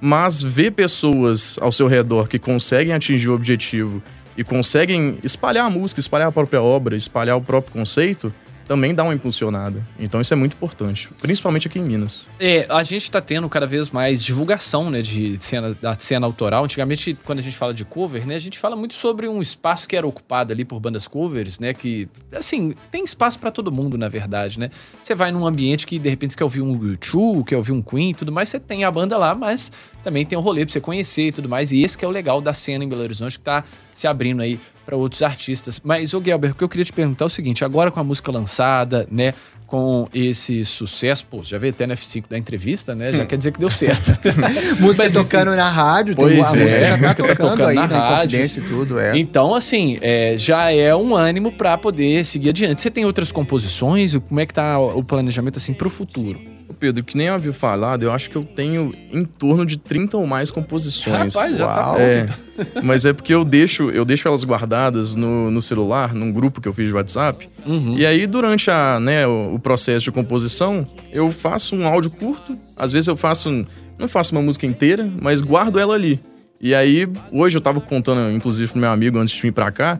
mas 0.00 0.42
ver 0.42 0.72
pessoas 0.72 1.56
ao 1.60 1.72
seu 1.72 1.86
redor 1.86 2.28
que 2.28 2.38
conseguem 2.38 2.92
atingir 2.92 3.28
o 3.28 3.34
objetivo 3.34 4.02
e 4.36 4.42
conseguem 4.42 5.18
espalhar 5.22 5.66
a 5.66 5.70
música, 5.70 6.00
espalhar 6.00 6.28
a 6.28 6.32
própria 6.32 6.60
obra, 6.60 6.96
espalhar 6.96 7.36
o 7.36 7.40
próprio 7.40 7.72
conceito, 7.72 8.34
também 8.66 8.94
dá 8.94 9.02
uma 9.02 9.14
impulsionada. 9.14 9.86
Então 9.98 10.20
isso 10.20 10.32
é 10.32 10.36
muito 10.36 10.54
importante, 10.54 11.08
principalmente 11.20 11.68
aqui 11.68 11.78
em 11.78 11.82
Minas. 11.82 12.30
É, 12.38 12.66
a 12.68 12.82
gente 12.82 13.10
tá 13.10 13.20
tendo 13.20 13.48
cada 13.48 13.66
vez 13.66 13.90
mais 13.90 14.22
divulgação, 14.22 14.90
né, 14.90 15.02
de 15.02 15.36
cena, 15.40 15.74
da 15.74 15.94
cena 15.98 16.26
autoral. 16.26 16.64
Antigamente, 16.64 17.16
quando 17.24 17.38
a 17.38 17.42
gente 17.42 17.56
fala 17.56 17.74
de 17.74 17.84
cover, 17.84 18.26
né, 18.26 18.36
a 18.36 18.40
gente 18.40 18.58
fala 18.58 18.76
muito 18.76 18.94
sobre 18.94 19.28
um 19.28 19.40
espaço 19.40 19.88
que 19.88 19.96
era 19.96 20.06
ocupado 20.06 20.52
ali 20.52 20.64
por 20.64 20.80
bandas 20.80 21.06
covers, 21.06 21.58
né, 21.58 21.74
que, 21.74 22.08
assim, 22.34 22.74
tem 22.90 23.04
espaço 23.04 23.38
para 23.38 23.50
todo 23.50 23.70
mundo, 23.70 23.98
na 23.98 24.08
verdade, 24.08 24.58
né. 24.58 24.68
Você 25.02 25.14
vai 25.14 25.30
num 25.30 25.46
ambiente 25.46 25.86
que, 25.86 25.98
de 25.98 26.08
repente, 26.08 26.32
você 26.32 26.38
quer 26.38 26.44
ouvir 26.44 26.62
um 26.62 26.72
YouTube, 26.84 27.44
quer 27.44 27.56
ouvir 27.56 27.72
um 27.72 27.82
Queen 27.82 28.10
e 28.10 28.14
tudo 28.14 28.32
mais, 28.32 28.48
você 28.48 28.58
tem 28.58 28.84
a 28.84 28.90
banda 28.90 29.16
lá, 29.16 29.34
mas 29.34 29.70
também 30.02 30.24
tem 30.24 30.38
um 30.38 30.42
rolê 30.42 30.64
pra 30.64 30.72
você 30.72 30.80
conhecer 30.80 31.28
e 31.28 31.32
tudo 31.32 31.48
mais. 31.48 31.72
E 31.72 31.82
esse 31.82 31.96
que 31.96 32.04
é 32.04 32.08
o 32.08 32.10
legal 32.10 32.40
da 32.40 32.52
cena 32.52 32.84
em 32.84 32.88
Belo 32.88 33.02
Horizonte, 33.02 33.38
que 33.38 33.44
tá 33.44 33.64
se 33.92 34.06
abrindo 34.06 34.42
aí 34.42 34.58
para 34.84 34.96
outros 34.96 35.22
artistas. 35.22 35.80
Mas, 35.82 36.12
ô 36.14 36.22
Gelber, 36.22 36.52
o 36.52 36.54
que 36.54 36.64
eu 36.64 36.68
queria 36.68 36.84
te 36.84 36.92
perguntar 36.92 37.24
é 37.24 37.26
o 37.26 37.30
seguinte: 37.30 37.64
agora 37.64 37.90
com 37.90 38.00
a 38.00 38.04
música 38.04 38.30
lançada, 38.30 39.06
né? 39.10 39.34
Com 39.66 40.06
esse 40.14 40.64
sucesso, 40.64 41.26
pô, 41.28 41.42
já 41.42 41.58
veio 41.58 41.72
até 41.72 41.86
no 41.86 41.94
F5 41.94 42.24
da 42.28 42.38
entrevista, 42.38 42.94
né? 42.94 43.12
Já 43.12 43.22
hum. 43.22 43.26
quer 43.26 43.38
dizer 43.38 43.50
que 43.50 43.58
deu 43.58 43.70
certo. 43.70 44.16
música 44.78 45.04
Mas, 45.04 45.14
tocando 45.14 45.48
enfim, 45.48 45.56
na 45.56 45.70
rádio, 45.70 46.14
tem, 46.14 46.26
a 46.26 46.30
é, 46.30 46.36
música 46.36 46.80
já 46.80 46.98
tá 46.98 47.14
tocando, 47.14 47.26
tá 47.26 47.34
tocando 47.34 47.66
aí, 47.68 47.74
na 47.74 47.88
né? 47.88 47.96
rádio. 47.96 48.44
e 48.44 48.60
tudo, 48.60 49.00
é. 49.00 49.18
Então, 49.18 49.54
assim, 49.54 49.98
é, 50.00 50.36
já 50.36 50.70
é 50.70 50.94
um 50.94 51.16
ânimo 51.16 51.50
para 51.50 51.76
poder 51.78 52.24
seguir 52.24 52.50
adiante. 52.50 52.82
Você 52.82 52.90
tem 52.90 53.04
outras 53.04 53.32
composições? 53.32 54.14
Como 54.14 54.38
é 54.38 54.46
que 54.46 54.54
tá 54.54 54.78
o 54.78 55.02
planejamento, 55.02 55.58
assim, 55.58 55.72
pro 55.72 55.90
futuro? 55.90 56.53
Pedro, 56.84 57.02
que 57.02 57.16
nem 57.16 57.28
eu 57.28 57.34
havia 57.34 57.52
falado, 57.52 58.02
eu 58.02 58.12
acho 58.12 58.28
que 58.28 58.36
eu 58.36 58.44
tenho 58.44 58.92
em 59.10 59.24
torno 59.24 59.64
de 59.64 59.78
30 59.78 60.18
ou 60.18 60.26
mais 60.26 60.50
composições. 60.50 61.34
Rapaz, 61.34 61.56
já 61.56 61.66
tá 61.66 61.94
é, 61.98 62.26
Mas 62.84 63.06
é 63.06 63.14
porque 63.14 63.32
eu 63.32 63.42
deixo, 63.42 63.90
eu 63.90 64.04
deixo 64.04 64.28
elas 64.28 64.44
guardadas 64.44 65.16
no, 65.16 65.50
no 65.50 65.62
celular, 65.62 66.12
num 66.12 66.30
grupo 66.30 66.60
que 66.60 66.68
eu 66.68 66.74
fiz 66.74 66.88
de 66.88 66.94
WhatsApp. 66.94 67.48
Uhum. 67.64 67.96
E 67.96 68.04
aí, 68.04 68.26
durante 68.26 68.70
a, 68.70 69.00
né, 69.00 69.26
o, 69.26 69.54
o, 69.54 69.58
processo 69.58 70.04
de 70.04 70.12
composição, 70.12 70.86
eu 71.10 71.32
faço 71.32 71.74
um 71.74 71.86
áudio 71.86 72.10
curto. 72.10 72.54
Às 72.76 72.92
vezes 72.92 73.08
eu 73.08 73.16
faço. 73.16 73.64
Não 73.98 74.06
faço 74.06 74.32
uma 74.32 74.42
música 74.42 74.66
inteira, 74.66 75.10
mas 75.22 75.40
guardo 75.40 75.78
ela 75.78 75.94
ali. 75.94 76.20
E 76.60 76.74
aí, 76.74 77.08
hoje 77.32 77.56
eu 77.56 77.62
tava 77.62 77.80
contando, 77.80 78.30
inclusive, 78.30 78.70
pro 78.70 78.80
meu 78.80 78.90
amigo 78.90 79.18
antes 79.18 79.34
de 79.34 79.40
vir 79.40 79.52
pra 79.52 79.72
cá, 79.72 79.98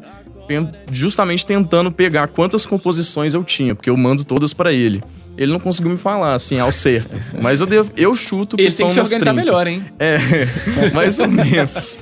justamente 0.93 1.47
tentando 1.47 1.91
pegar 1.91 2.29
quantas 2.29 2.67
composições 2.67 3.33
eu 3.33 3.43
tinha, 3.43 3.75
porque 3.75 3.89
eu 3.89 3.97
mando 3.97 4.23
todas 4.25 4.53
pra 4.53 4.71
ele. 4.71 5.03
Ele 5.37 5.53
não 5.53 5.59
conseguiu 5.61 5.91
me 5.91 5.97
falar, 5.97 6.35
assim, 6.35 6.59
ao 6.59 6.71
certo. 6.71 7.19
Mas 7.41 7.61
eu, 7.61 7.67
devo, 7.67 7.91
eu 7.97 8.15
chuto 8.15 8.57
que 8.57 8.63
Ele 8.63 8.69
tem 8.71 8.77
são 8.77 8.89
que 8.89 8.95
se 8.95 9.01
organizar 9.01 9.33
30. 9.33 9.45
melhor, 9.45 9.67
hein? 9.67 9.85
É, 9.99 10.19
mais 10.95 11.19
ou 11.19 11.29
menos. 11.29 11.99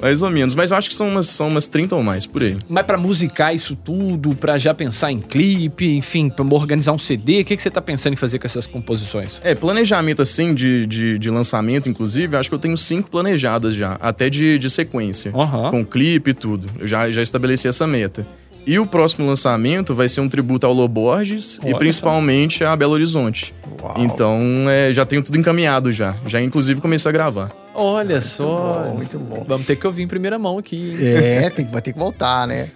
mais 0.00 0.22
ou 0.22 0.30
menos. 0.30 0.54
Mas 0.54 0.70
eu 0.70 0.76
acho 0.76 0.88
que 0.88 0.94
são 0.94 1.08
umas, 1.08 1.26
são 1.28 1.48
umas 1.48 1.66
30 1.68 1.94
ou 1.96 2.02
mais, 2.02 2.26
por 2.26 2.42
aí. 2.42 2.56
Mas 2.68 2.84
pra 2.84 2.98
musicar 2.98 3.54
isso 3.54 3.76
tudo, 3.76 4.34
pra 4.34 4.58
já 4.58 4.74
pensar 4.74 5.12
em 5.12 5.20
clipe, 5.20 5.96
enfim, 5.96 6.28
pra 6.28 6.44
organizar 6.44 6.92
um 6.92 6.98
CD, 6.98 7.40
o 7.40 7.44
que, 7.44 7.56
que 7.56 7.62
você 7.62 7.70
tá 7.70 7.80
pensando 7.80 8.12
em 8.14 8.16
fazer 8.16 8.38
com 8.38 8.46
essas 8.46 8.66
composições? 8.66 9.40
É, 9.44 9.54
planejamento 9.54 10.22
assim 10.22 10.54
de, 10.54 10.86
de, 10.86 11.18
de 11.18 11.30
lançamento, 11.30 11.88
inclusive, 11.88 12.34
eu 12.36 12.40
acho 12.40 12.48
que 12.48 12.54
eu 12.54 12.58
tenho 12.58 12.76
cinco 12.76 13.10
planejadas 13.10 13.74
já, 13.74 13.96
até 14.00 14.28
de, 14.28 14.58
de 14.58 14.68
sequência. 14.70 15.32
Aham. 15.34 15.70
Com 15.70 15.84
clipe 15.84 16.30
e 16.30 16.34
tudo. 16.34 16.66
Eu 16.78 16.86
já, 16.86 17.10
já 17.10 17.22
estabeleci 17.22 17.68
essa 17.68 17.86
meta. 17.86 18.26
E 18.66 18.78
o 18.78 18.86
próximo 18.86 19.26
lançamento 19.26 19.94
vai 19.94 20.08
ser 20.08 20.20
um 20.20 20.28
tributo 20.28 20.66
ao 20.66 20.72
Loborges 20.72 21.58
Olha 21.62 21.70
e 21.72 21.74
principalmente 21.78 22.64
a 22.64 22.74
Belo 22.74 22.92
Horizonte. 22.92 23.54
Uau. 23.82 23.94
Então, 23.98 24.40
é, 24.68 24.92
já 24.92 25.04
tenho 25.04 25.22
tudo 25.22 25.36
encaminhado 25.38 25.92
já. 25.92 26.16
Já, 26.26 26.40
inclusive, 26.40 26.80
comecei 26.80 27.08
a 27.08 27.12
gravar. 27.12 27.52
Olha 27.76 28.20
só. 28.20 28.84
bom, 28.86 28.94
muito 28.94 29.18
bom. 29.18 29.44
Vamos 29.48 29.66
ter 29.66 29.74
que 29.74 29.84
ouvir 29.84 30.04
em 30.04 30.06
primeira 30.08 30.38
mão 30.38 30.58
aqui. 30.58 30.94
É, 31.04 31.50
tem, 31.50 31.64
que- 31.66 31.72
vai 31.72 31.82
ter 31.82 31.92
que 31.92 31.98
voltar, 31.98 32.46
né? 32.46 32.70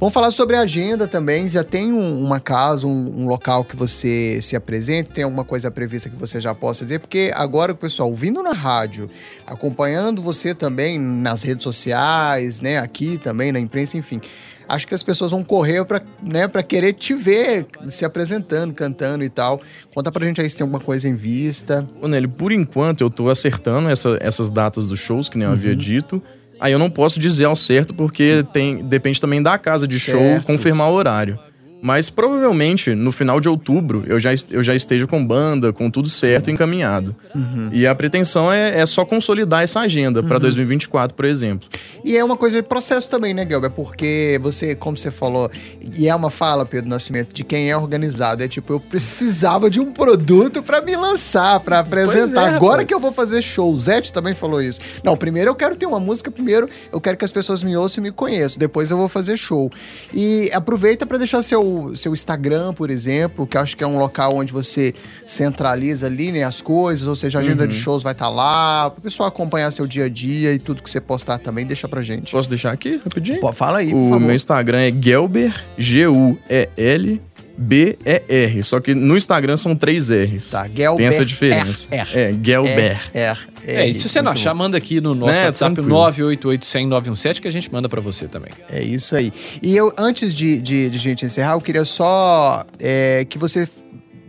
Vamos 0.00 0.12
falar 0.12 0.32
sobre 0.32 0.56
a 0.56 0.60
agenda 0.62 1.06
também. 1.06 1.48
Já 1.48 1.62
tem 1.62 1.92
um- 1.92 2.18
uma 2.24 2.40
casa, 2.40 2.84
um, 2.84 3.22
um 3.22 3.28
local 3.28 3.64
que 3.64 3.76
você 3.76 4.42
se 4.42 4.56
apresente? 4.56 5.12
Tem 5.12 5.22
alguma 5.22 5.44
coisa 5.44 5.70
prevista 5.70 6.10
que 6.10 6.16
você 6.16 6.40
já 6.40 6.52
possa 6.52 6.84
dizer? 6.84 6.98
Porque 6.98 7.30
agora 7.32 7.70
o 7.72 7.76
pessoal 7.76 8.08
ouvindo 8.08 8.42
na 8.42 8.52
rádio, 8.52 9.08
acompanhando 9.50 10.22
você 10.22 10.54
também 10.54 10.98
nas 10.98 11.42
redes 11.42 11.64
sociais, 11.64 12.60
né? 12.60 12.78
Aqui 12.78 13.18
também 13.18 13.52
na 13.52 13.58
imprensa, 13.60 13.96
enfim. 13.98 14.20
Acho 14.68 14.86
que 14.86 14.94
as 14.94 15.02
pessoas 15.02 15.32
vão 15.32 15.42
correr 15.42 15.84
para 15.84 16.00
né, 16.22 16.46
pra 16.46 16.62
querer 16.62 16.92
te 16.92 17.12
ver 17.12 17.66
se 17.88 18.04
apresentando, 18.04 18.72
cantando 18.72 19.24
e 19.24 19.28
tal. 19.28 19.60
Conta 19.92 20.12
pra 20.12 20.24
gente 20.24 20.40
aí 20.40 20.48
se 20.48 20.56
tem 20.56 20.62
alguma 20.64 20.78
coisa 20.80 21.08
em 21.08 21.14
vista. 21.14 21.84
Ô, 22.00 22.06
Nelly, 22.06 22.28
por 22.28 22.52
enquanto 22.52 23.00
eu 23.00 23.10
tô 23.10 23.28
acertando 23.28 23.88
essa- 23.88 24.16
essas 24.20 24.48
datas 24.48 24.86
dos 24.86 25.00
shows, 25.00 25.28
que 25.28 25.36
nem 25.36 25.44
eu 25.46 25.50
Uhum. 25.52 25.58
havia 25.58 25.74
dito. 25.74 26.22
Aí 26.60 26.70
eu 26.72 26.78
não 26.78 26.88
posso 26.90 27.18
dizer 27.18 27.46
ao 27.46 27.56
certo, 27.56 27.92
porque 27.92 28.44
tem, 28.52 28.84
depende 28.86 29.20
também 29.20 29.42
da 29.42 29.58
casa 29.58 29.88
de 29.88 29.98
show 29.98 30.20
Certo. 30.20 30.46
confirmar 30.46 30.88
o 30.90 30.92
horário. 30.94 31.36
Mas 31.82 32.10
provavelmente 32.10 32.94
no 32.94 33.10
final 33.12 33.40
de 33.40 33.48
outubro 33.48 34.04
eu 34.06 34.20
já, 34.20 34.30
eu 34.50 34.62
já 34.62 34.74
esteja 34.74 35.06
com 35.06 35.24
banda, 35.24 35.72
com 35.72 35.90
tudo 35.90 36.08
certo, 36.08 36.50
encaminhado. 36.50 37.14
Uhum. 37.34 37.70
E 37.72 37.86
a 37.86 37.94
pretensão 37.94 38.52
é, 38.52 38.78
é 38.80 38.86
só 38.86 39.04
consolidar 39.04 39.62
essa 39.62 39.80
agenda 39.80 40.22
pra 40.22 40.38
2024, 40.38 41.14
por 41.14 41.24
exemplo. 41.24 41.68
E 42.04 42.16
é 42.16 42.24
uma 42.24 42.36
coisa 42.36 42.60
de 42.60 42.68
processo 42.68 43.08
também, 43.08 43.32
né, 43.34 43.46
Gelber? 43.48 43.70
Porque 43.70 44.38
você, 44.42 44.74
como 44.74 44.96
você 44.96 45.10
falou, 45.10 45.50
e 45.96 46.08
é 46.08 46.14
uma 46.14 46.30
fala, 46.30 46.64
Pedro 46.66 46.88
Nascimento, 46.88 47.34
de 47.34 47.44
quem 47.44 47.70
é 47.70 47.76
organizado. 47.76 48.42
É 48.42 48.48
tipo, 48.48 48.72
eu 48.72 48.80
precisava 48.80 49.68
de 49.70 49.80
um 49.80 49.92
produto 49.92 50.62
pra 50.62 50.80
me 50.80 50.94
lançar, 50.96 51.60
pra 51.60 51.80
apresentar. 51.80 52.52
é, 52.52 52.54
Agora 52.54 52.72
rapaz. 52.72 52.88
que 52.88 52.94
eu 52.94 53.00
vou 53.00 53.12
fazer 53.12 53.42
show. 53.42 53.72
O 53.72 53.76
Zete 53.76 54.12
também 54.12 54.34
falou 54.34 54.62
isso. 54.62 54.80
Não, 55.04 55.16
primeiro 55.16 55.50
eu 55.50 55.54
quero 55.54 55.76
ter 55.76 55.86
uma 55.86 56.00
música, 56.00 56.30
primeiro 56.30 56.68
eu 56.92 57.00
quero 57.00 57.16
que 57.16 57.24
as 57.24 57.32
pessoas 57.32 57.62
me 57.62 57.76
ouçam 57.76 58.02
e 58.02 58.08
me 58.08 58.12
conheçam. 58.12 58.58
Depois 58.58 58.90
eu 58.90 58.96
vou 58.96 59.08
fazer 59.08 59.36
show. 59.36 59.70
E 60.12 60.50
aproveita 60.52 61.04
pra 61.06 61.18
deixar 61.18 61.42
seu, 61.42 61.62
seu 61.94 62.12
Instagram, 62.12 62.72
por 62.72 62.90
exemplo, 62.90 63.46
que 63.46 63.56
eu 63.56 63.60
acho 63.60 63.76
que 63.76 63.84
é 63.84 63.86
um 63.86 63.98
local 63.98 64.34
onde 64.36 64.52
você 64.52 64.94
centraliza 65.26 66.06
ali, 66.06 66.32
né, 66.32 66.42
as 66.42 66.60
coisas, 66.60 67.06
ou 67.06 67.16
seja, 67.16 67.38
a 67.38 67.40
agenda 67.40 67.66
de 67.66 67.74
shows 67.74 68.02
vai 68.02 68.12
estar 68.12 68.28
lá, 68.28 68.90
pro 68.90 69.02
pessoal 69.02 69.28
acompanhar 69.28 69.70
seu 69.70 69.86
dia 69.86 70.04
a 70.04 70.08
dia 70.08 70.52
e 70.52 70.58
tudo 70.58 70.82
que 70.82 70.90
você 70.90 71.00
postar 71.00 71.38
também, 71.38 71.66
deixa 71.66 71.88
pra 71.88 72.02
gente. 72.02 72.32
Posso 72.32 72.48
deixar 72.48 72.72
aqui 72.72 72.96
rapidinho? 72.96 73.40
Pô, 73.40 73.52
fala 73.52 73.78
aí, 73.78 73.90
por 73.90 73.98
O 73.98 74.20
meu 74.20 74.34
Instagram 74.34 74.78
é 74.78 74.92
Gelber, 74.92 75.54
G-U-E-L. 75.78 77.20
B-E-R. 77.60 78.62
Só 78.62 78.80
que 78.80 78.94
no 78.94 79.16
Instagram 79.16 79.56
são 79.56 79.76
três 79.76 80.08
R's. 80.10 80.50
Tá, 80.50 80.66
Gelber. 80.66 80.96
Tem 80.96 81.06
essa 81.06 81.24
diferença. 81.24 81.88
R, 81.90 82.00
R. 82.00 82.18
É, 82.20 82.34
Gelber. 82.42 83.00
É, 83.12 83.34
É, 83.66 83.88
e 83.88 83.94
se 83.94 84.08
você 84.08 84.22
não 84.22 84.32
achar, 84.32 84.54
manda 84.54 84.78
aqui 84.78 85.00
no 85.00 85.14
nosso 85.14 85.32
Né, 85.32 85.46
WhatsApp, 85.46 85.74
tranquilo. 85.74 85.96
988 85.96 87.40
que 87.40 87.48
a 87.48 87.52
gente 87.52 87.70
manda 87.72 87.88
pra 87.88 88.00
você 88.00 88.26
também. 88.26 88.50
É 88.68 88.82
isso 88.82 89.14
aí. 89.14 89.30
E 89.62 89.76
eu, 89.76 89.92
antes 89.98 90.34
de, 90.34 90.58
de, 90.58 90.88
de 90.88 90.98
gente 90.98 91.24
encerrar, 91.24 91.52
eu 91.52 91.60
queria 91.60 91.84
só 91.84 92.64
é, 92.78 93.24
que 93.28 93.36
você 93.38 93.68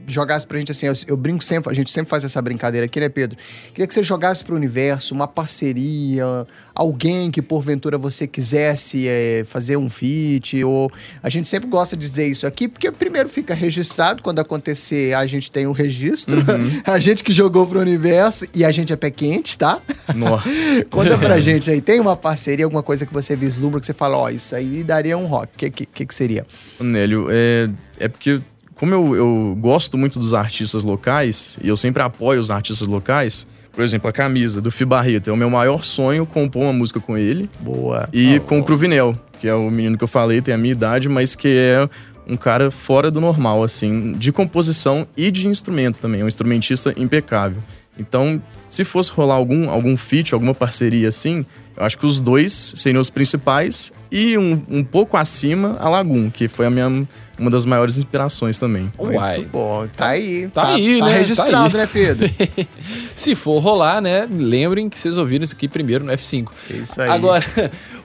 jogasse 0.07 0.45
pra 0.45 0.57
gente 0.57 0.71
assim, 0.71 0.87
eu, 0.87 0.93
eu 1.07 1.17
brinco 1.17 1.43
sempre, 1.43 1.71
a 1.71 1.73
gente 1.73 1.91
sempre 1.91 2.09
faz 2.09 2.23
essa 2.23 2.41
brincadeira 2.41 2.85
aqui, 2.85 2.99
né, 2.99 3.09
Pedro? 3.09 3.37
Queria 3.73 3.87
que 3.87 3.93
você 3.93 4.03
jogasse 4.03 4.43
pro 4.43 4.55
universo 4.55 5.13
uma 5.13 5.27
parceria, 5.27 6.47
alguém 6.73 7.31
que 7.31 7.41
porventura 7.41 7.97
você 7.97 8.27
quisesse 8.27 9.07
é, 9.07 9.43
fazer 9.45 9.77
um 9.77 9.89
feat, 9.89 10.63
ou 10.63 10.91
a 11.21 11.29
gente 11.29 11.49
sempre 11.49 11.69
gosta 11.69 11.95
de 11.95 12.05
dizer 12.05 12.27
isso 12.27 12.45
aqui, 12.47 12.67
porque 12.67 12.91
primeiro 12.91 13.29
fica 13.29 13.53
registrado, 13.53 14.21
quando 14.21 14.39
acontecer 14.39 15.13
a 15.13 15.25
gente 15.25 15.51
tem 15.51 15.67
o 15.67 15.71
registro, 15.71 16.43
a 16.85 16.99
gente 16.99 17.23
que 17.23 17.33
jogou 17.33 17.65
pro 17.67 17.79
universo 17.79 18.45
e 18.53 18.65
a 18.65 18.71
gente 18.71 18.91
é 18.93 18.95
pé 18.95 19.11
quente, 19.11 19.57
tá? 19.57 19.81
Conta 20.89 21.17
pra 21.17 21.39
gente 21.41 21.69
aí, 21.69 21.81
tem 21.81 21.99
uma 21.99 22.15
parceria, 22.15 22.65
alguma 22.65 22.83
coisa 22.83 23.05
que 23.05 23.13
você 23.13 23.35
vislumbra, 23.35 23.79
que 23.79 23.85
você 23.85 23.93
fala, 23.93 24.17
ó, 24.17 24.29
isso 24.29 24.55
aí 24.55 24.83
daria 24.83 25.17
um 25.17 25.25
rock. 25.25 25.47
O 25.53 25.57
que, 25.57 25.85
que, 25.85 26.05
que 26.05 26.15
seria? 26.15 26.45
Nélio, 26.79 27.27
é, 27.29 27.67
é 27.99 28.07
porque, 28.07 28.41
como 28.81 28.95
eu, 28.95 29.15
eu 29.15 29.57
gosto 29.59 29.95
muito 29.95 30.17
dos 30.17 30.33
artistas 30.33 30.83
locais, 30.83 31.55
e 31.61 31.67
eu 31.67 31.77
sempre 31.77 32.01
apoio 32.01 32.41
os 32.41 32.49
artistas 32.49 32.87
locais, 32.87 33.45
por 33.71 33.83
exemplo, 33.83 34.09
a 34.09 34.11
camisa 34.11 34.59
do 34.59 34.71
Fi 34.71 34.85
Barreto, 34.85 35.29
é 35.29 35.33
o 35.33 35.37
meu 35.37 35.51
maior 35.51 35.83
sonho 35.83 36.25
compor 36.25 36.63
uma 36.63 36.73
música 36.73 36.99
com 36.99 37.15
ele. 37.15 37.47
Boa. 37.59 38.09
E 38.11 38.39
com 38.39 38.57
o 38.57 38.63
Cruvinel, 38.63 39.15
que 39.39 39.47
é 39.47 39.53
o 39.53 39.69
menino 39.69 39.99
que 39.99 40.03
eu 40.03 40.07
falei, 40.07 40.41
tem 40.41 40.51
a 40.51 40.57
minha 40.57 40.71
idade, 40.71 41.07
mas 41.07 41.35
que 41.35 41.47
é 41.47 41.87
um 42.27 42.35
cara 42.35 42.71
fora 42.71 43.11
do 43.11 43.21
normal, 43.21 43.63
assim, 43.63 44.13
de 44.13 44.31
composição 44.31 45.07
e 45.15 45.29
de 45.29 45.47
instrumento 45.47 45.99
também. 45.99 46.21
É 46.21 46.23
um 46.23 46.27
instrumentista 46.27 46.91
impecável. 46.97 47.61
Então, 47.99 48.41
se 48.67 48.83
fosse 48.83 49.11
rolar 49.11 49.35
algum, 49.35 49.69
algum 49.69 49.95
feat, 49.95 50.33
alguma 50.33 50.55
parceria 50.55 51.09
assim, 51.09 51.45
eu 51.77 51.85
acho 51.85 51.97
que 51.99 52.05
os 52.05 52.19
dois 52.19 52.73
seriam 52.77 53.01
os 53.01 53.11
principais 53.11 53.93
e 54.11 54.37
um, 54.37 54.63
um 54.69 54.83
pouco 54.83 55.17
acima 55.17 55.77
a 55.79 55.87
Lagoon, 55.87 56.31
que 56.31 56.47
foi 56.47 56.65
a 56.65 56.69
minha, 56.69 57.07
uma 57.41 57.49
das 57.49 57.65
maiores 57.65 57.97
inspirações 57.97 58.59
também. 58.59 58.91
Uai. 58.97 59.37
Muito 59.37 59.49
bom. 59.49 59.87
Tá 59.97 60.07
aí. 60.09 60.47
Tá 60.53 60.67
aí, 60.75 60.99
tá 60.99 61.05
né? 61.07 61.17
registrado, 61.17 61.51
Tá 61.71 61.79
aí. 61.79 61.85
né, 61.85 61.89
Pedro? 61.91 62.29
Se 63.15 63.33
for 63.35 63.59
rolar, 63.59 63.99
né? 63.99 64.27
Lembrem 64.31 64.87
que 64.89 64.97
vocês 64.97 65.17
ouviram 65.17 65.43
isso 65.43 65.53
aqui 65.55 65.67
primeiro 65.67 66.05
no 66.05 66.11
F5. 66.13 66.49
É 66.69 66.73
isso 66.75 67.01
aí. 67.01 67.09
Agora, 67.09 67.43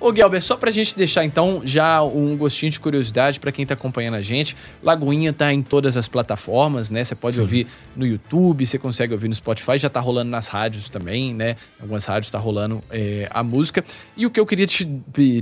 ô 0.00 0.12
Guelber, 0.12 0.42
só 0.42 0.56
pra 0.56 0.70
gente 0.70 0.96
deixar 0.96 1.24
então 1.24 1.62
já 1.64 2.02
um 2.02 2.36
gostinho 2.36 2.70
de 2.70 2.80
curiosidade 2.80 3.40
pra 3.40 3.52
quem 3.52 3.66
tá 3.66 3.74
acompanhando 3.74 4.14
a 4.14 4.22
gente. 4.22 4.56
Lagoinha 4.82 5.32
tá 5.32 5.52
em 5.52 5.62
todas 5.62 5.96
as 5.96 6.08
plataformas, 6.08 6.90
né? 6.90 7.04
Você 7.04 7.14
pode 7.14 7.40
ouvir 7.40 7.66
no 7.94 8.06
YouTube, 8.06 8.66
você 8.66 8.78
consegue 8.78 9.12
ouvir 9.12 9.28
no 9.28 9.34
Spotify, 9.34 9.78
já 9.78 9.88
tá 9.88 10.00
rolando 10.00 10.30
nas 10.30 10.48
rádios 10.48 10.88
também, 10.88 11.34
né? 11.34 11.56
Algumas 11.80 12.04
rádios 12.04 12.30
tá 12.30 12.38
rolando 12.38 12.82
é, 12.90 13.28
a 13.30 13.42
música. 13.42 13.84
E 14.16 14.26
o 14.26 14.30
que 14.30 14.38
eu 14.38 14.46
queria 14.46 14.66
te, 14.66 14.84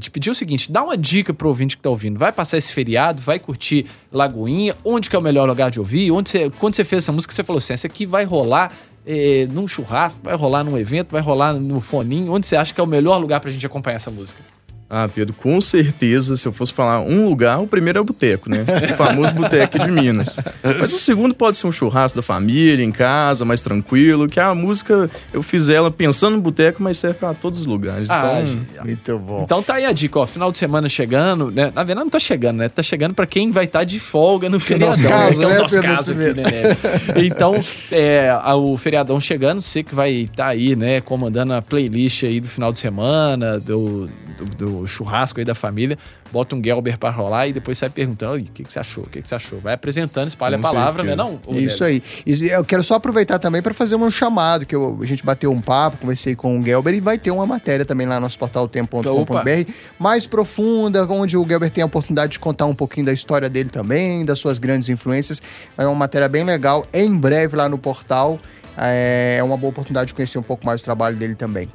te 0.00 0.10
pedir 0.10 0.28
é 0.28 0.32
o 0.32 0.34
seguinte: 0.34 0.70
dá 0.70 0.82
uma 0.82 0.96
dica 0.96 1.32
pro 1.32 1.48
ouvinte 1.48 1.76
que 1.76 1.82
tá 1.82 1.90
ouvindo. 1.90 2.18
Vai 2.18 2.32
passar 2.32 2.58
esse 2.58 2.72
feriado, 2.72 3.20
vai 3.20 3.38
curtir 3.38 3.86
Lagoinha, 4.12 4.76
onde 4.84 5.10
que 5.10 5.16
é 5.16 5.18
o 5.18 5.22
melhor 5.22 5.48
lugar 5.48 5.70
de 5.70 5.78
ouvir? 5.78 6.10
Onde 6.10 6.30
você, 6.30 6.50
quando 6.58 6.74
você 6.74 6.84
fez 6.84 7.04
essa 7.04 7.12
música, 7.12 7.32
você 7.32 7.42
falou 7.42 7.58
assim: 7.58 7.72
essa 7.72 7.86
aqui 7.86 8.06
vai 8.06 8.24
rolar 8.24 8.72
é, 9.06 9.46
num 9.50 9.68
churrasco, 9.68 10.20
vai 10.22 10.34
rolar 10.34 10.64
num 10.64 10.78
evento, 10.78 11.12
vai 11.12 11.20
rolar 11.20 11.52
no 11.52 11.80
foninho. 11.80 12.32
Onde 12.32 12.46
você 12.46 12.56
acha 12.56 12.72
que 12.72 12.80
é 12.80 12.84
o 12.84 12.86
melhor 12.86 13.18
lugar 13.18 13.40
pra 13.40 13.50
gente 13.50 13.66
acompanhar 13.66 13.96
essa 13.96 14.10
música? 14.10 14.42
Ah, 14.88 15.08
Pedro, 15.12 15.34
com 15.34 15.60
certeza, 15.60 16.36
se 16.36 16.46
eu 16.46 16.52
fosse 16.52 16.72
falar 16.72 17.00
um 17.00 17.28
lugar, 17.28 17.58
o 17.60 17.66
primeiro 17.66 17.98
é 17.98 18.02
o 18.02 18.04
boteco, 18.04 18.48
né? 18.50 18.64
O 18.90 18.94
famoso 18.94 19.32
boteco 19.32 19.78
de 19.78 19.90
Minas. 19.90 20.38
Mas 20.78 20.92
o 20.92 20.98
segundo 20.98 21.34
pode 21.34 21.56
ser 21.56 21.66
um 21.66 21.72
churrasco 21.72 22.16
da 22.16 22.22
família, 22.22 22.84
em 22.84 22.92
casa, 22.92 23.44
mais 23.44 23.60
tranquilo, 23.60 24.28
que 24.28 24.38
a 24.38 24.54
música, 24.54 25.10
eu 25.32 25.42
fiz 25.42 25.68
ela 25.68 25.90
pensando 25.90 26.36
no 26.36 26.42
boteco, 26.42 26.82
mas 26.82 26.98
serve 26.98 27.18
pra 27.18 27.34
todos 27.34 27.60
os 27.60 27.66
lugares. 27.66 28.08
Ah, 28.10 28.42
Então, 28.42 28.84
Muito 28.84 29.18
bom. 29.18 29.42
Então 29.42 29.62
tá 29.62 29.74
aí 29.74 29.86
a 29.86 29.92
dica, 29.92 30.18
ó. 30.18 30.26
Final 30.26 30.52
de 30.52 30.58
semana 30.58 30.88
chegando, 30.88 31.50
né? 31.50 31.72
Na 31.74 31.82
verdade, 31.82 32.04
não 32.04 32.10
tá 32.10 32.18
chegando, 32.18 32.58
né? 32.58 32.68
Tá 32.68 32.82
chegando 32.82 33.14
pra 33.14 33.26
quem 33.26 33.50
vai 33.50 33.64
estar 33.64 33.84
de 33.84 33.98
folga 33.98 34.48
no 34.48 34.60
feriadão. 34.60 34.88
nosso 34.96 35.08
caso, 35.08 35.38
que 35.38 35.44
é 35.44 35.46
o 35.46 35.50
né, 35.50 35.58
nosso 35.58 35.74
Pedro 35.74 35.88
caso 35.94 36.12
aqui, 36.12 36.20
né, 36.20 36.32
né? 36.34 37.24
Então, 37.24 37.60
é, 37.90 38.32
o 38.54 38.76
feriadão 38.76 39.20
chegando, 39.20 39.62
você 39.62 39.82
que 39.82 39.94
vai 39.94 40.12
estar 40.12 40.46
aí, 40.46 40.76
né? 40.76 41.00
Comandando 41.00 41.52
a 41.54 41.62
playlist 41.62 42.24
aí 42.24 42.40
do 42.40 42.48
final 42.48 42.72
de 42.72 42.78
semana, 42.78 43.58
do, 43.58 44.08
do, 44.44 44.86
churrasco 44.86 45.38
aí 45.38 45.44
da 45.44 45.54
família. 45.54 45.98
Bota 46.32 46.54
um 46.56 46.62
Gelber 46.62 46.98
pra 46.98 47.10
rolar 47.10 47.46
e 47.48 47.52
depois 47.52 47.78
sai 47.78 47.88
perguntando: 47.90 48.32
"Oi, 48.32 48.40
o 48.40 48.44
que, 48.44 48.64
que 48.64 48.72
você 48.72 48.78
achou? 48.80 49.04
O 49.04 49.08
que, 49.08 49.22
que 49.22 49.28
você 49.28 49.34
achou? 49.36 49.60
Vai 49.60 49.74
apresentando, 49.74 50.28
espalha 50.28 50.58
Com 50.58 50.66
a 50.66 50.70
palavra, 50.70 51.02
né? 51.04 51.10
certeza. 51.16 51.30
Não, 51.30 51.40
ô, 51.46 51.54
Isso 51.56 51.84
aí. 51.84 52.02
E 52.26 52.48
eu 52.48 52.64
quero 52.64 52.82
só 52.82 52.94
aproveitar 52.94 53.38
também 53.38 53.62
para 53.62 53.72
fazer 53.72 53.94
um 53.96 54.10
chamado, 54.10 54.66
que 54.66 54.74
eu- 54.74 54.98
a 55.00 55.06
gente 55.06 55.24
bateu 55.24 55.52
um 55.52 55.60
papo, 55.60 55.96
conversei 55.98 56.34
com 56.34 56.58
o 56.60 56.64
Gelber 56.64 56.94
e 56.94 57.00
vai 57.00 57.16
ter 57.18 57.30
uma 57.30 57.46
matéria 57.46 57.84
também 57.84 58.06
lá 58.06 58.16
no 58.16 58.22
nosso 58.22 58.38
portal 58.38 58.68
tempo.com.br, 58.68 59.70
mais 59.98 60.26
profunda, 60.26 61.06
onde 61.10 61.36
o 61.36 61.46
Gelber 61.46 61.70
tem 61.70 61.82
a 61.82 61.86
oportunidade 61.86 62.32
de 62.32 62.38
contar 62.38 62.66
um 62.66 62.74
pouquinho 62.74 63.06
da 63.06 63.12
história 63.12 63.48
dele 63.48 63.68
também, 63.70 64.24
das 64.24 64.38
suas 64.38 64.58
grandes 64.58 64.88
influências. 64.88 65.40
É 65.78 65.86
uma 65.86 65.94
matéria 65.94 66.28
bem 66.28 66.44
legal, 66.44 66.86
em 66.92 67.16
breve 67.16 67.56
lá 67.56 67.68
no 67.68 67.78
portal. 67.78 68.38
É 68.76 69.40
uma 69.44 69.56
boa 69.56 69.70
oportunidade 69.70 70.08
de 70.08 70.14
conhecer 70.14 70.36
um 70.38 70.42
pouco 70.42 70.66
mais 70.66 70.80
o 70.80 70.84
trabalho 70.84 71.16
dele 71.16 71.34
também. 71.36 71.68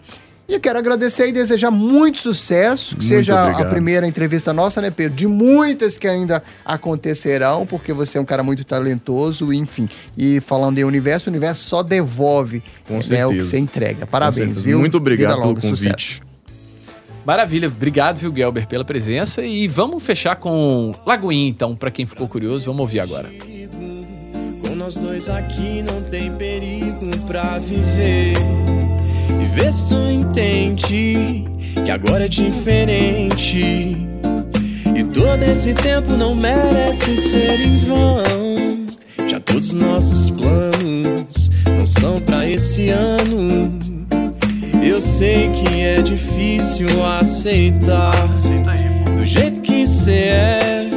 E 0.50 0.54
eu 0.56 0.60
quero 0.60 0.80
agradecer 0.80 1.28
e 1.30 1.32
desejar 1.32 1.70
muito 1.70 2.20
sucesso, 2.20 2.96
que 2.96 3.04
Muito 3.04 3.08
seja 3.08 3.40
a 3.40 3.44
obrigado. 3.44 3.70
primeira 3.70 4.08
entrevista 4.08 4.52
nossa, 4.52 4.82
né, 4.82 4.90
Pedro? 4.90 5.16
De 5.16 5.28
muitas 5.28 5.96
que 5.96 6.08
ainda 6.08 6.42
acontecerão, 6.66 7.68
porque 7.68 7.94
você 7.94 8.18
é 8.18 8.22
um 8.22 8.26
cara 8.26 8.42
muito 8.42 8.66
talentoso, 8.66 9.54
enfim. 9.54 9.88
E 10.18 10.42
falando 10.42 10.80
em 10.80 10.84
universo, 10.84 11.30
o 11.30 11.32
universo 11.32 11.64
só 11.70 11.84
devolve 11.84 12.64
Com 12.88 13.00
né, 13.12 13.28
o 13.28 13.30
que 13.30 13.44
você 13.44 13.60
entrega. 13.60 14.08
Parabéns, 14.08 14.60
viu? 14.60 14.80
Muito 14.80 14.98
obrigado 14.98 15.38
longa, 15.40 15.62
pelo 15.62 15.76
sucesso. 15.76 15.84
convite. 15.84 16.22
Maravilha, 17.24 17.68
obrigado, 17.68 18.18
viu, 18.18 18.36
Gelber, 18.36 18.66
pela 18.66 18.84
presença. 18.84 19.44
E 19.44 19.68
vamos 19.68 20.02
fechar 20.02 20.36
com 20.38 20.96
Lagoinha, 21.06 21.48
então, 21.48 21.76
pra 21.76 21.92
quem 21.92 22.08
ficou 22.08 22.28
curioso, 22.28 22.66
vamos 22.66 22.82
ouvir 22.82 23.02
agora. 23.02 23.30
Com 24.64 24.74
nós 24.74 24.96
dois 24.96 25.30
aqui 25.30 25.84
não 25.84 26.02
tem 26.02 26.32
perigo 26.34 27.08
pra 27.28 27.60
viver. 27.60 28.34
Vê 29.54 29.72
se 29.72 29.90
tu 29.90 29.96
entende 30.10 31.46
que 31.86 31.92
agora 31.92 32.26
é 32.26 32.28
diferente. 32.28 33.98
E 34.96 35.04
todo 35.04 35.44
esse 35.44 35.74
tempo 35.74 36.18
não 36.18 36.36
merece 36.36 37.16
ser 37.16 37.60
em 37.60 37.78
vão. 37.80 38.88
Já 39.28 39.40
todos 39.40 39.70
os 39.70 39.74
nossos 39.74 40.30
planos 40.30 41.50
não 41.78 41.86
são 41.86 42.20
pra 42.20 42.48
esse 42.48 42.90
ano. 42.90 43.80
Eu 44.84 45.02
sei 45.02 45.50
que 45.50 45.82
é 45.82 46.02
difícil 46.02 46.88
aceitar 47.20 48.28
do 49.16 49.24
jeito 49.24 49.62
que 49.62 49.86
cê 49.86 50.12
é 50.12 50.90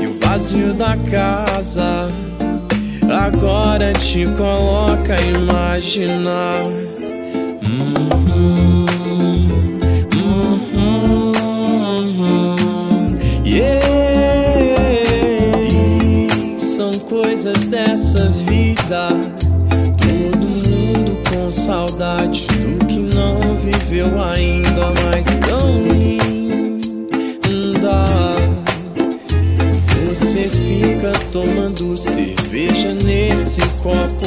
e 0.00 0.06
o 0.06 0.18
vazio 0.20 0.72
da 0.74 0.96
casa 1.10 2.10
agora 3.10 3.92
te 3.92 4.26
coloca 4.36 5.14
a 5.14 5.20
imaginar. 5.20 6.97
Tomando 31.30 31.96
cerveja 31.96 32.94
nesse 32.94 33.60
copo 33.82 34.26